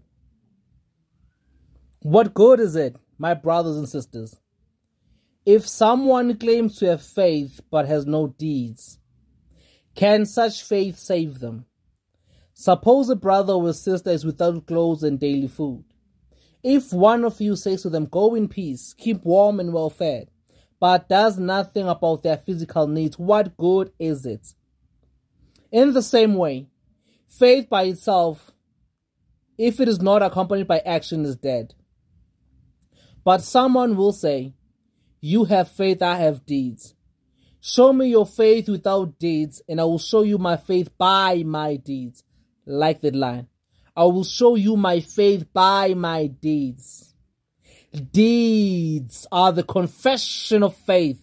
What 2.02 2.34
good 2.34 2.60
is 2.60 2.76
it, 2.76 2.98
my 3.18 3.34
brothers 3.34 3.78
and 3.78 3.88
sisters, 3.88 4.36
if 5.46 5.66
someone 5.68 6.38
claims 6.38 6.78
to 6.80 6.88
have 6.88 7.02
faith 7.02 7.62
but 7.72 7.88
has 7.88 8.06
no 8.06 8.28
deeds? 8.28 9.00
Can 9.96 10.26
such 10.26 10.62
faith 10.64 11.00
save 11.00 11.40
them? 11.40 11.66
Suppose 12.54 13.10
a 13.10 13.16
brother 13.16 13.54
or 13.54 13.72
sister 13.74 14.10
is 14.10 14.26
without 14.26 14.68
clothes 14.68 15.04
and 15.04 15.18
daily 15.18 15.48
food. 15.48 15.86
If 16.68 16.92
one 16.92 17.24
of 17.24 17.40
you 17.40 17.56
says 17.56 17.84
to 17.84 17.92
them, 17.92 18.08
Go 18.08 18.34
in 18.34 18.48
peace, 18.48 18.96
keep 18.98 19.24
warm 19.24 19.60
and 19.60 19.72
well 19.72 19.92
fed, 19.92 20.32
but 20.80 21.08
does 21.08 21.38
nothing 21.38 21.88
about 21.88 22.24
their 22.24 22.38
physical 22.38 22.88
needs, 22.88 23.20
what 23.20 23.56
good 23.56 23.92
is 24.00 24.26
it? 24.26 24.56
In 25.72 25.94
the 25.94 26.02
same 26.02 26.34
way, 26.34 26.66
faith 27.30 27.70
by 27.70 27.84
itself, 27.84 28.50
if 29.60 29.80
it 29.80 29.88
is 29.88 30.02
not 30.02 30.24
accompanied 30.24 30.68
by 30.68 30.80
action, 30.80 31.24
is 31.24 31.36
dead. 31.36 31.76
But 33.24 33.44
someone 33.44 33.96
will 33.96 34.12
say, 34.12 34.56
You 35.22 35.46
have 35.46 35.70
faith, 35.70 36.02
I 36.02 36.16
have 36.16 36.48
deeds. 36.48 36.96
Show 37.62 37.94
me 37.94 38.08
your 38.08 38.26
faith 38.26 38.70
without 38.70 39.20
deeds, 39.20 39.62
and 39.70 39.80
I 39.80 39.84
will 39.84 40.00
show 40.00 40.24
you 40.24 40.40
my 40.40 40.58
faith 40.58 40.90
by 40.98 41.44
my 41.46 41.76
deeds. 41.76 42.24
Like 42.66 43.02
the 43.02 43.12
line. 43.12 43.50
I 43.96 44.04
will 44.04 44.24
show 44.24 44.56
you 44.56 44.76
my 44.76 45.00
faith 45.00 45.46
by 45.54 45.94
my 45.94 46.28
deeds. 46.28 47.14
Deeds 48.12 49.26
are 49.32 49.54
the 49.54 49.64
confession 49.64 50.64
of 50.64 50.76
faith. 50.76 51.22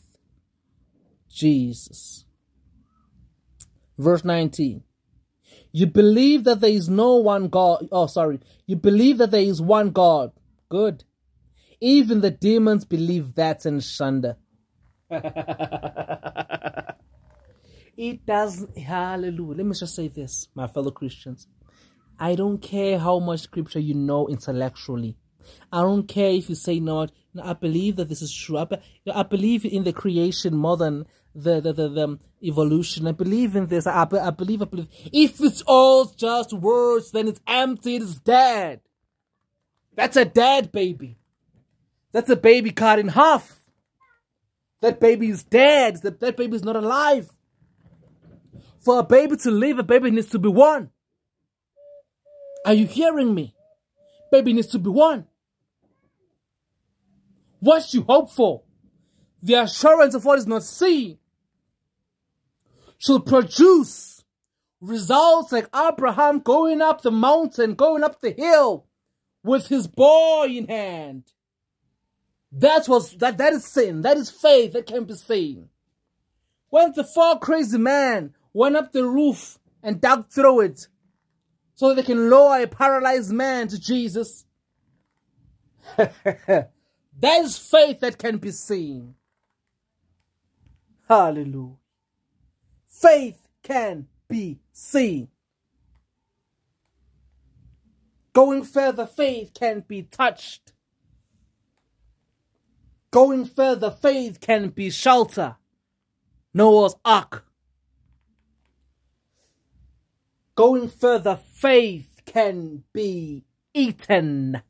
Jesus. 1.29 2.25
Verse 3.99 4.25
19. 4.25 4.83
You 5.73 5.87
believe 5.87 6.45
that 6.45 6.61
there 6.61 6.71
is 6.71 6.89
no 6.89 7.17
one 7.17 7.49
God. 7.49 7.89
Oh, 7.91 8.07
sorry. 8.07 8.41
You 8.67 8.77
believe 8.77 9.19
that 9.19 9.31
there 9.31 9.41
is 9.41 9.61
one 9.61 9.91
God. 9.91 10.33
Good. 10.69 11.05
Even 11.81 12.21
the 12.21 12.31
demons 12.31 12.85
believe 12.85 13.35
that 13.35 13.65
and 13.65 13.81
shunda. 13.81 14.37
it 17.97 18.25
doesn't. 18.25 18.79
Hallelujah. 18.79 19.57
Let 19.57 19.67
me 19.67 19.75
just 19.75 19.95
say 19.95 20.09
this, 20.09 20.49
my 20.55 20.67
fellow 20.67 20.91
Christians. 20.91 21.47
I 22.23 22.37
don't 22.37 22.59
care 22.59 23.01
how 23.01 23.19
much 23.19 23.41
scripture 23.41 23.81
you 23.81 23.95
know 23.95 24.29
intellectually. 24.29 25.17
I 25.73 25.81
don't 25.81 26.07
care 26.07 26.31
if 26.31 26.49
you 26.49 26.55
say 26.55 26.79
not. 26.79 27.11
I 27.43 27.53
believe 27.53 27.97
that 27.97 28.09
this 28.09 28.23
is 28.23 28.33
true. 28.33 28.59
I, 28.59 28.65
be, 28.65 28.77
I 29.13 29.25
believe 29.25 29.65
in 29.65 29.83
the 29.83 29.93
creation 29.93 30.55
more 30.55 30.77
than 30.77 31.07
the, 31.35 31.61
the, 31.61 31.73
the, 31.73 31.89
the 31.89 32.19
evolution. 32.41 33.09
I 33.09 33.13
believe 33.13 33.57
in 33.57 33.67
this. 33.67 33.89
I, 33.89 34.03
I 34.03 34.31
believe, 34.31 34.63
I 34.63 34.67
believe. 34.67 34.87
If 35.13 35.41
it's 35.41 35.63
all 35.63 36.05
just 36.05 36.53
words, 36.53 37.11
then 37.11 37.27
it's 37.27 37.41
empty. 37.45 37.97
It's 37.97 38.21
dead. 38.21 38.83
That's 39.97 40.17
a 40.17 40.25
dead 40.25 40.71
baby. 40.71 41.19
That's 42.13 42.31
a 42.31 42.37
baby 42.37 42.71
cut 42.71 43.01
in 43.01 43.09
half. 43.09 43.59
That 44.81 45.01
baby 45.01 45.29
is 45.31 45.43
dead. 45.43 45.97
That, 46.03 46.21
that 46.21 46.37
baby 46.37 46.55
is 46.55 46.63
not 46.63 46.77
alive. 46.77 47.31
For 48.79 49.01
a 49.01 49.03
baby 49.03 49.37
to 49.39 49.51
live, 49.51 49.81
a 49.81 49.83
baby 49.83 50.13
needs 50.13 50.31
to 50.31 50.39
be 50.39 50.53
born. 50.53 50.91
Are 52.65 52.75
you 52.75 52.87
hearing 52.87 53.35
me? 53.35 53.55
Baby 54.31 54.53
needs 54.53 54.69
to 54.69 54.79
be 54.79 54.91
one. 54.91 55.27
What 57.61 57.93
you 57.95 58.03
hope 58.03 58.31
for, 58.31 58.63
the 59.43 59.55
assurance 59.55 60.15
of 60.15 60.25
what 60.25 60.39
is 60.39 60.47
not 60.47 60.65
seen, 60.65 61.19
should 62.99 63.27
produce 63.27 64.25
results 64.81 65.53
like 65.53 65.69
Abraham 65.75 66.41
going 66.41 66.81
up 66.81 67.03
the 67.03 67.11
mountain, 67.11 67.75
going 67.75 68.05
up 68.05 68.21
the 68.21 68.31
hill 68.31 68.87
with 69.43 69.69
his 69.69 69.87
boy 69.87 70.47
in 70.51 70.69
hand. 70.69 71.25
That 72.53 72.89
was 72.89 73.17
that 73.17 73.39
that 73.39 73.55
is 73.55 73.65
sin. 73.65 74.03
That 74.03 74.17
is 74.17 74.31
faith 74.31 74.73
that 74.73 74.87
can 74.87 75.05
be 75.05 75.15
seen. 75.15 75.69
When 76.69 76.93
the 76.93 77.05
four 77.05 77.39
crazy 77.39 77.79
men 77.79 78.35
went 78.53 78.77
up 78.77 78.93
the 78.93 79.07
roof 79.07 79.59
and 79.83 80.01
dug 80.01 80.31
through 80.31 80.61
it 80.61 80.87
so 81.83 81.93
they 81.95 82.05
can 82.05 82.31
lower 82.31 82.63
a 82.63 82.69
paralyzed 82.69 83.33
man 83.33 83.67
to 83.67 83.77
Jesus. 83.77 84.45
that 85.97 86.71
is 87.25 87.59
faith 87.59 87.99
that 87.99 88.17
can 88.19 88.37
be 88.37 88.53
seen. 88.53 89.17
Hallelujah. 91.09 91.75
Faith 92.87 93.49
can 93.65 94.07
be 94.29 94.61
seen. 94.71 95.27
Going 98.33 98.63
further, 98.63 99.05
faith 99.05 99.51
can 99.53 99.81
be 99.81 100.05
touched. 100.05 100.75
Going 103.11 103.45
further, 103.45 103.91
faith 103.91 104.41
can 104.41 104.69
be 104.69 104.89
shelter. 104.89 105.57
Noah's 106.55 106.95
Ark. 107.05 107.45
Going 110.63 110.91
further, 110.91 111.41
faith 111.57 112.21
can 112.25 112.85
be 112.93 113.45
eaten. 113.75 114.63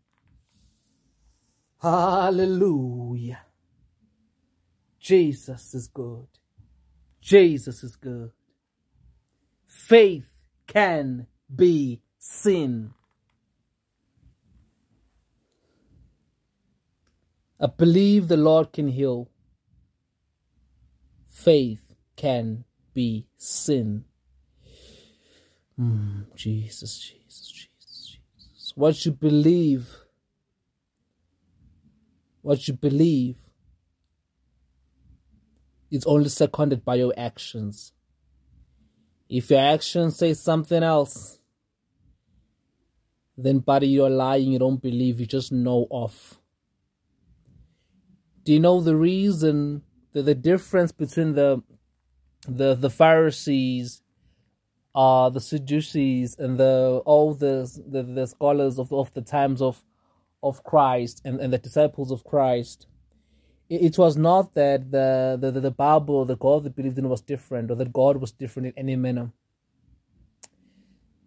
Hallelujah. 1.82 3.42
Jesus 4.98 5.74
is 5.74 5.88
good. 5.88 6.28
Jesus 7.20 7.84
is 7.84 7.96
good. 7.96 8.30
Faith 9.66 10.30
can 10.66 11.26
be 11.54 12.00
seen. 12.18 12.94
I 17.60 17.66
believe 17.66 18.28
the 18.28 18.38
Lord 18.38 18.72
can 18.72 18.88
heal. 18.88 19.28
Faith 21.28 21.94
can 22.16 22.64
be 22.94 23.26
seen. 23.36 24.06
Mm, 25.80 26.26
Jesus, 26.34 26.98
Jesus, 26.98 27.48
Jesus, 27.50 28.18
Jesus. 28.36 28.72
What 28.76 29.04
you 29.04 29.12
believe, 29.12 29.88
what 32.42 32.66
you 32.68 32.74
believe, 32.74 33.36
is 35.90 36.04
only 36.06 36.28
seconded 36.28 36.84
by 36.84 36.96
your 36.96 37.12
actions. 37.16 37.92
If 39.28 39.50
your 39.50 39.60
actions 39.60 40.16
say 40.16 40.34
something 40.34 40.82
else, 40.82 41.38
then, 43.36 43.60
buddy, 43.60 43.88
you're 43.88 44.10
lying. 44.10 44.52
You 44.52 44.58
don't 44.58 44.80
believe. 44.80 45.18
You 45.20 45.26
just 45.26 45.52
know 45.52 45.86
off. 45.88 46.38
Do 48.44 48.52
you 48.52 48.60
know 48.60 48.80
the 48.80 48.96
reason, 48.96 49.82
the, 50.12 50.22
the 50.22 50.34
difference 50.34 50.92
between 50.92 51.34
the 51.34 51.62
the 52.46 52.74
the 52.74 52.90
Pharisees, 52.90 54.01
uh, 54.94 55.30
the 55.30 55.40
Sadducees, 55.40 56.36
and 56.38 56.58
the 56.58 57.02
all 57.04 57.34
the 57.34 57.70
the, 57.88 58.02
the 58.02 58.26
scholars 58.26 58.78
of, 58.78 58.92
of 58.92 59.12
the 59.14 59.22
times 59.22 59.62
of 59.62 59.82
of 60.42 60.64
Christ 60.64 61.22
and, 61.24 61.40
and 61.40 61.52
the 61.52 61.58
disciples 61.58 62.10
of 62.10 62.24
Christ? 62.24 62.86
It, 63.70 63.82
it 63.82 63.98
was 63.98 64.16
not 64.16 64.54
that 64.54 64.90
the, 64.90 65.38
the 65.40 65.60
the 65.60 65.70
Bible, 65.70 66.24
the 66.24 66.36
God 66.36 66.64
they 66.64 66.70
believed 66.70 66.98
in 66.98 67.08
was 67.08 67.22
different, 67.22 67.70
or 67.70 67.76
that 67.76 67.92
God 67.92 68.18
was 68.18 68.32
different 68.32 68.68
in 68.68 68.74
any 68.78 68.96
manner. 68.96 69.32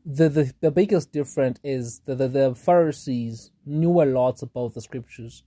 The, 0.05 0.29
the, 0.29 0.53
the 0.61 0.71
biggest 0.71 1.11
difference 1.11 1.59
is 1.63 2.01
that 2.05 2.17
the, 2.17 2.27
the 2.27 2.55
Pharisees 2.55 3.51
knew 3.65 4.01
a 4.01 4.05
lot 4.05 4.43
about 4.43 4.75
the 4.75 4.81
scriptures 4.81 5.43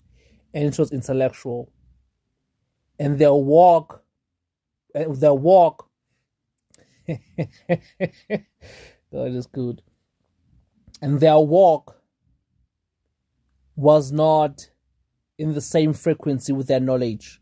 and 0.54 0.64
it 0.64 0.78
was 0.78 0.92
intellectual. 0.92 1.72
And 2.98 3.18
their 3.18 3.35
walk, 3.35 4.02
eh, 4.94 5.07
their 5.09 5.35
walk, 5.35 5.88
God 9.12 9.34
is 9.34 9.46
good. 9.46 9.82
And 11.00 11.20
their 11.20 11.38
walk 11.38 12.02
was 13.76 14.12
not 14.12 14.70
in 15.38 15.54
the 15.54 15.60
same 15.60 15.92
frequency 15.92 16.52
with 16.52 16.66
their 16.66 16.80
knowledge. 16.80 17.40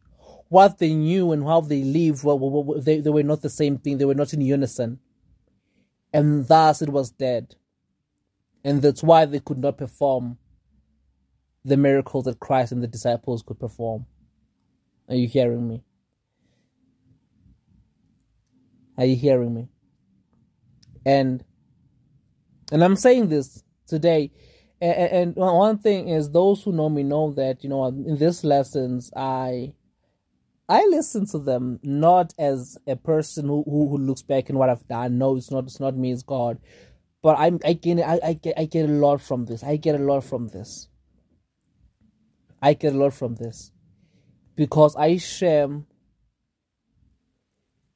What 0.48 0.79
they 0.79 0.94
knew 0.94 1.33
and 1.33 1.42
how 1.44 1.62
they 1.62 1.83
lived, 1.83 2.22
well, 2.22 2.74
they, 2.79 3.00
they 3.00 3.11
were 3.11 3.22
not 3.22 3.42
the 3.42 3.50
same 3.50 3.79
thing. 3.79 3.98
They 3.98 4.05
were 4.05 4.14
not 4.14 4.33
in 4.33 4.40
unison. 4.42 5.00
And 6.12 6.46
thus 6.46 6.83
it 6.83 6.90
was 6.90 7.11
dead. 7.11 7.57
And 8.62 8.83
that's 8.83 9.02
why 9.02 9.24
they 9.24 9.40
could 9.40 9.59
not 9.59 9.79
perform 9.79 10.38
the 11.64 11.76
miracles 11.76 12.26
that 12.26 12.38
Christ 12.38 12.70
and 12.72 12.83
the 12.83 12.87
disciples 12.87 13.42
could 13.42 13.59
perform. 13.59 14.07
Are 15.09 15.16
you 15.16 15.26
hearing 15.26 15.66
me? 15.68 15.83
Are 18.99 19.05
you 19.05 19.17
hearing 19.17 19.55
me? 19.55 19.69
And 21.05 21.45
and 22.73 22.83
I'm 22.83 22.97
saying 22.97 23.29
this 23.29 23.63
today. 23.87 24.33
And, 24.81 25.37
and 25.37 25.37
one 25.37 25.79
thing 25.79 26.09
is, 26.09 26.31
those 26.31 26.63
who 26.63 26.73
know 26.73 26.89
me 26.89 27.03
know 27.03 27.33
that 27.33 27.63
you 27.63 27.71
know 27.71 27.87
in 27.87 28.17
these 28.19 28.45
lessons, 28.45 29.11
I 29.17 29.75
I 30.69 30.85
listen 30.91 31.27
to 31.27 31.39
them 31.39 31.79
not 31.83 32.35
as 32.39 32.77
a 32.87 32.97
person 32.97 33.47
who, 33.47 33.63
who, 33.65 33.89
who 33.89 33.99
looks 33.99 34.23
back 34.23 34.51
in 34.51 34.59
what 34.59 34.69
I've 34.69 34.87
done. 34.89 35.17
No, 35.19 35.37
it's 35.37 35.51
not. 35.51 35.65
It's 35.65 35.81
not 35.81 35.97
me. 35.97 36.13
It's 36.13 36.23
God. 36.23 36.59
But 37.23 37.39
I'm 37.39 37.61
I 37.65 37.73
get 37.75 38.01
I, 38.01 38.21
I 38.23 38.33
get 38.35 38.55
I 38.59 38.65
get 38.65 38.89
a 38.89 38.93
lot 38.93 39.21
from 39.21 39.47
this. 39.47 39.63
I 39.63 39.77
get 39.77 39.95
a 39.95 40.05
lot 40.05 40.25
from 40.25 40.49
this. 40.49 40.89
I 42.61 42.75
get 42.75 42.95
a 42.95 42.97
lot 42.97 43.15
from 43.15 43.37
this 43.37 43.71
because 44.57 44.97
I 44.97 45.19
share 45.19 45.69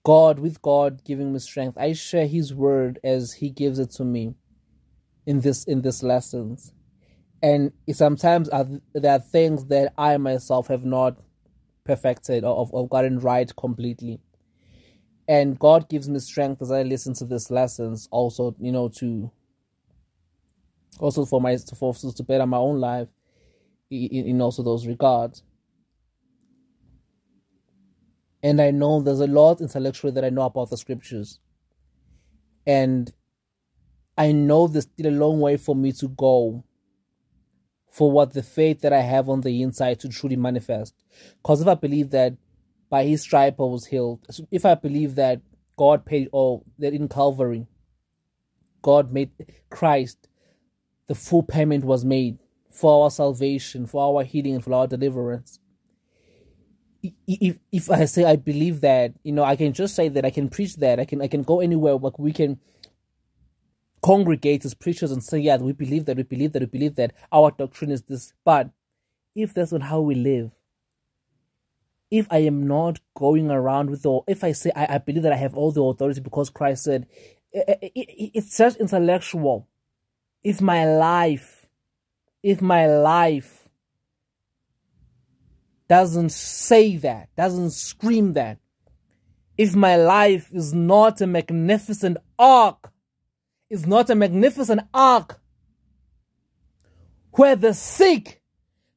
God 0.05 0.39
with 0.39 0.63
God 0.63 1.05
giving 1.05 1.33
me 1.33 1.39
strength. 1.39 1.77
I 1.79 1.93
share 1.93 2.27
His 2.27 2.55
word 2.55 2.99
as 3.05 3.35
He 3.35 3.51
gives 3.51 3.79
it 3.79 3.91
to 3.93 4.05
me 4.05 4.35
in 5.27 5.41
this 5.41 5.65
in 5.65 5.83
these 5.83 6.03
lessons, 6.03 6.73
and 7.43 7.73
sometimes 7.93 8.49
there 8.49 9.13
are 9.13 9.19
things 9.19 9.67
that 9.67 9.93
I 9.99 10.17
myself 10.17 10.69
have 10.69 10.85
not 10.85 11.19
perfected 11.85 12.45
or, 12.45 12.69
or 12.71 12.89
gotten 12.89 13.19
right 13.19 13.55
completely. 13.57 14.21
And 15.29 15.59
God 15.59 15.89
gives 15.89 16.09
me 16.09 16.19
strength 16.19 16.61
as 16.61 16.73
I 16.73 16.83
listen 16.83 17.15
to 17.15 17.25
these 17.25 17.51
lessons, 17.51 18.09
also, 18.11 18.57
you 18.59 18.73
know, 18.73 18.89
to 18.97 19.31
also 20.99 21.25
for 21.25 21.41
my 21.41 21.57
for 21.57 21.95
to 21.95 22.23
better 22.23 22.47
my 22.47 22.57
own 22.57 22.81
life 22.81 23.09
in, 23.91 24.27
in 24.27 24.41
also 24.41 24.63
those 24.63 24.87
regards. 24.87 25.43
And 28.43 28.61
I 28.61 28.71
know 28.71 29.01
there's 29.01 29.21
a 29.21 29.27
lot 29.27 29.61
intellectually 29.61 30.13
that 30.15 30.25
I 30.25 30.31
know 30.31 30.43
about 30.43 30.71
the 30.71 30.77
scriptures. 30.77 31.39
And 32.67 33.13
I 34.17 34.33
know 34.33 34.67
there's 34.67 34.85
still 34.85 35.13
a 35.13 35.17
long 35.17 35.41
way 35.41 35.57
for 35.57 35.75
me 35.75 35.93
to 35.93 36.09
go 36.09 36.65
for 37.91 38.11
what 38.11 38.33
the 38.33 38.43
faith 38.43 38.81
that 38.81 38.93
I 38.93 39.01
have 39.01 39.29
on 39.29 39.41
the 39.41 39.63
inside 39.63 40.01
to 40.01 40.09
truly 40.09 40.37
manifest. 40.37 40.95
Because 41.43 41.61
if 41.61 41.67
I 41.67 41.75
believe 41.75 42.11
that 42.11 42.37
by 42.89 43.05
his 43.05 43.23
stripe 43.23 43.61
I 43.61 43.65
was 43.65 43.87
healed, 43.87 44.27
if 44.51 44.65
I 44.65 44.75
believe 44.75 45.15
that 45.17 45.41
God 45.77 46.05
paid 46.05 46.29
all, 46.33 46.65
that 46.79 46.93
in 46.93 47.09
Calvary, 47.09 47.67
God 48.83 49.13
made 49.13 49.31
Christ, 49.71 50.29
the 51.07 51.15
full 51.15 51.43
payment 51.43 51.85
was 51.85 52.05
made 52.05 52.39
for 52.71 53.05
our 53.05 53.11
salvation, 53.11 53.87
for 53.87 54.03
our 54.03 54.25
healing, 54.25 54.55
and 54.55 54.65
for 54.65 54.75
our 54.75 54.87
deliverance. 54.87 55.60
If 57.03 57.59
if 57.73 57.91
I 57.91 58.05
say 58.07 58.25
I 58.25 58.37
believe 58.37 58.83
that, 58.83 59.15
you 59.25 59.33
know, 59.33 59.45
I 59.45 59.57
can 59.57 59.73
just 59.73 59.95
say 59.97 60.09
that 60.09 60.25
I 60.25 60.31
can 60.31 60.49
preach 60.49 60.77
that. 60.77 61.01
I 61.01 61.05
can 61.05 61.23
I 61.23 61.29
can 61.29 61.43
go 61.43 61.61
anywhere. 61.61 61.95
Like 61.97 62.19
we 62.19 62.33
can 62.33 62.59
congregate 64.03 64.65
as 64.65 64.75
preachers 64.75 65.13
and 65.13 65.23
say, 65.23 65.39
yeah, 65.39 65.57
we 65.59 65.73
believe 65.73 66.07
that, 66.07 66.17
we 66.17 66.23
believe 66.25 66.53
that, 66.53 66.63
we 66.63 66.67
believe 66.67 66.97
that 66.97 67.13
our 67.33 67.51
doctrine 67.51 67.91
is 67.91 68.03
this. 68.03 68.33
But 68.45 68.71
if 69.35 69.55
that's 69.55 69.73
not 69.73 69.83
how 69.83 70.01
we 70.01 70.15
live, 70.15 70.53
if 72.11 72.27
I 72.31 72.39
am 72.39 72.67
not 72.67 73.01
going 73.17 73.51
around 73.51 73.91
with 73.91 74.07
all, 74.07 74.25
if 74.29 74.45
I 74.45 74.53
say 74.53 74.73
I, 74.77 74.97
I 74.97 74.99
believe 74.99 75.23
that 75.25 75.33
I 75.33 75.37
have 75.37 75.55
all 75.57 75.73
the 75.73 75.83
authority 75.83 76.21
because 76.21 76.51
Christ 76.51 76.85
said, 76.85 77.07
it, 77.53 77.79
it, 77.83 77.93
it, 77.95 78.31
it's 78.35 78.57
just 78.59 78.79
intellectual. 78.79 79.69
If 80.43 80.61
my 80.61 80.87
life 80.87 81.61
if 82.43 82.63
my 82.63 82.87
life 82.87 83.60
doesn't 85.91 86.31
say 86.31 86.97
that, 86.99 87.29
doesn't 87.37 87.73
scream 87.73 88.35
that, 88.35 88.59
if 89.59 89.75
my 89.75 89.97
life 89.97 90.49
is 90.53 90.73
not 90.73 91.21
a 91.21 91.27
magnificent 91.27 92.17
ark, 92.39 92.93
is 93.69 93.89
not 93.89 94.09
a 94.09 94.15
magnificent 94.15 94.83
ark 94.95 95.41
where 97.33 97.57
the 97.57 97.75
sick 97.75 98.41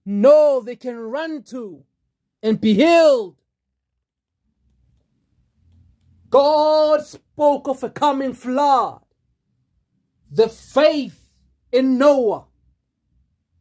know 0.05 0.61
they 0.61 0.75
can 0.75 0.95
run 0.95 1.41
to 1.41 1.83
and 2.43 2.61
be 2.61 2.75
healed. 2.75 3.37
God 6.29 7.01
spoke 7.01 7.67
of 7.67 7.83
a 7.83 7.89
coming 7.89 8.35
flood. 8.35 9.01
The 10.29 10.47
faith 10.47 11.27
in 11.71 11.97
Noah 11.97 12.45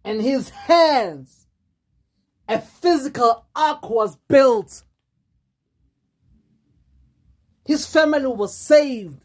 and 0.05 0.20
his 0.20 0.51
hands 0.51 1.41
a 2.53 2.61
physical 2.61 3.46
ark 3.57 3.88
was 3.88 4.16
built. 4.28 4.82
His 7.64 7.86
family 7.86 8.26
was 8.26 8.55
saved. 8.55 9.24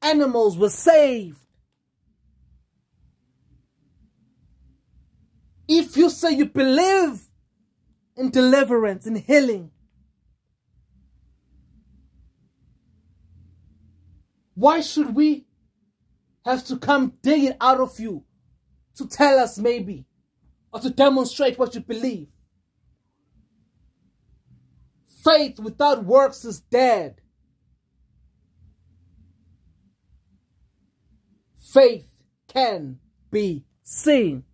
Animals 0.00 0.56
were 0.56 0.70
saved. 0.70 1.40
If 5.66 5.96
you 5.96 6.08
say 6.08 6.34
you 6.34 6.46
believe 6.46 7.20
in 8.16 8.30
deliverance, 8.30 9.08
in 9.08 9.16
healing, 9.16 9.72
why 14.54 14.80
should 14.82 15.16
we 15.16 15.46
have 16.44 16.64
to 16.66 16.78
come 16.78 17.14
dig 17.22 17.42
it 17.42 17.56
out 17.60 17.80
of 17.80 17.98
you 17.98 18.22
to 18.94 19.08
tell 19.08 19.40
us 19.40 19.58
maybe 19.58 20.06
or 20.72 20.78
to 20.78 20.90
demonstrate 20.90 21.58
what 21.58 21.74
you 21.74 21.80
believe? 21.80 22.28
Faith 25.26 25.58
without 25.58 26.04
works 26.04 26.44
is 26.44 26.60
dead. 26.60 27.20
Faith 31.58 32.08
can 32.46 33.00
be 33.32 33.64
seen. 33.82 34.44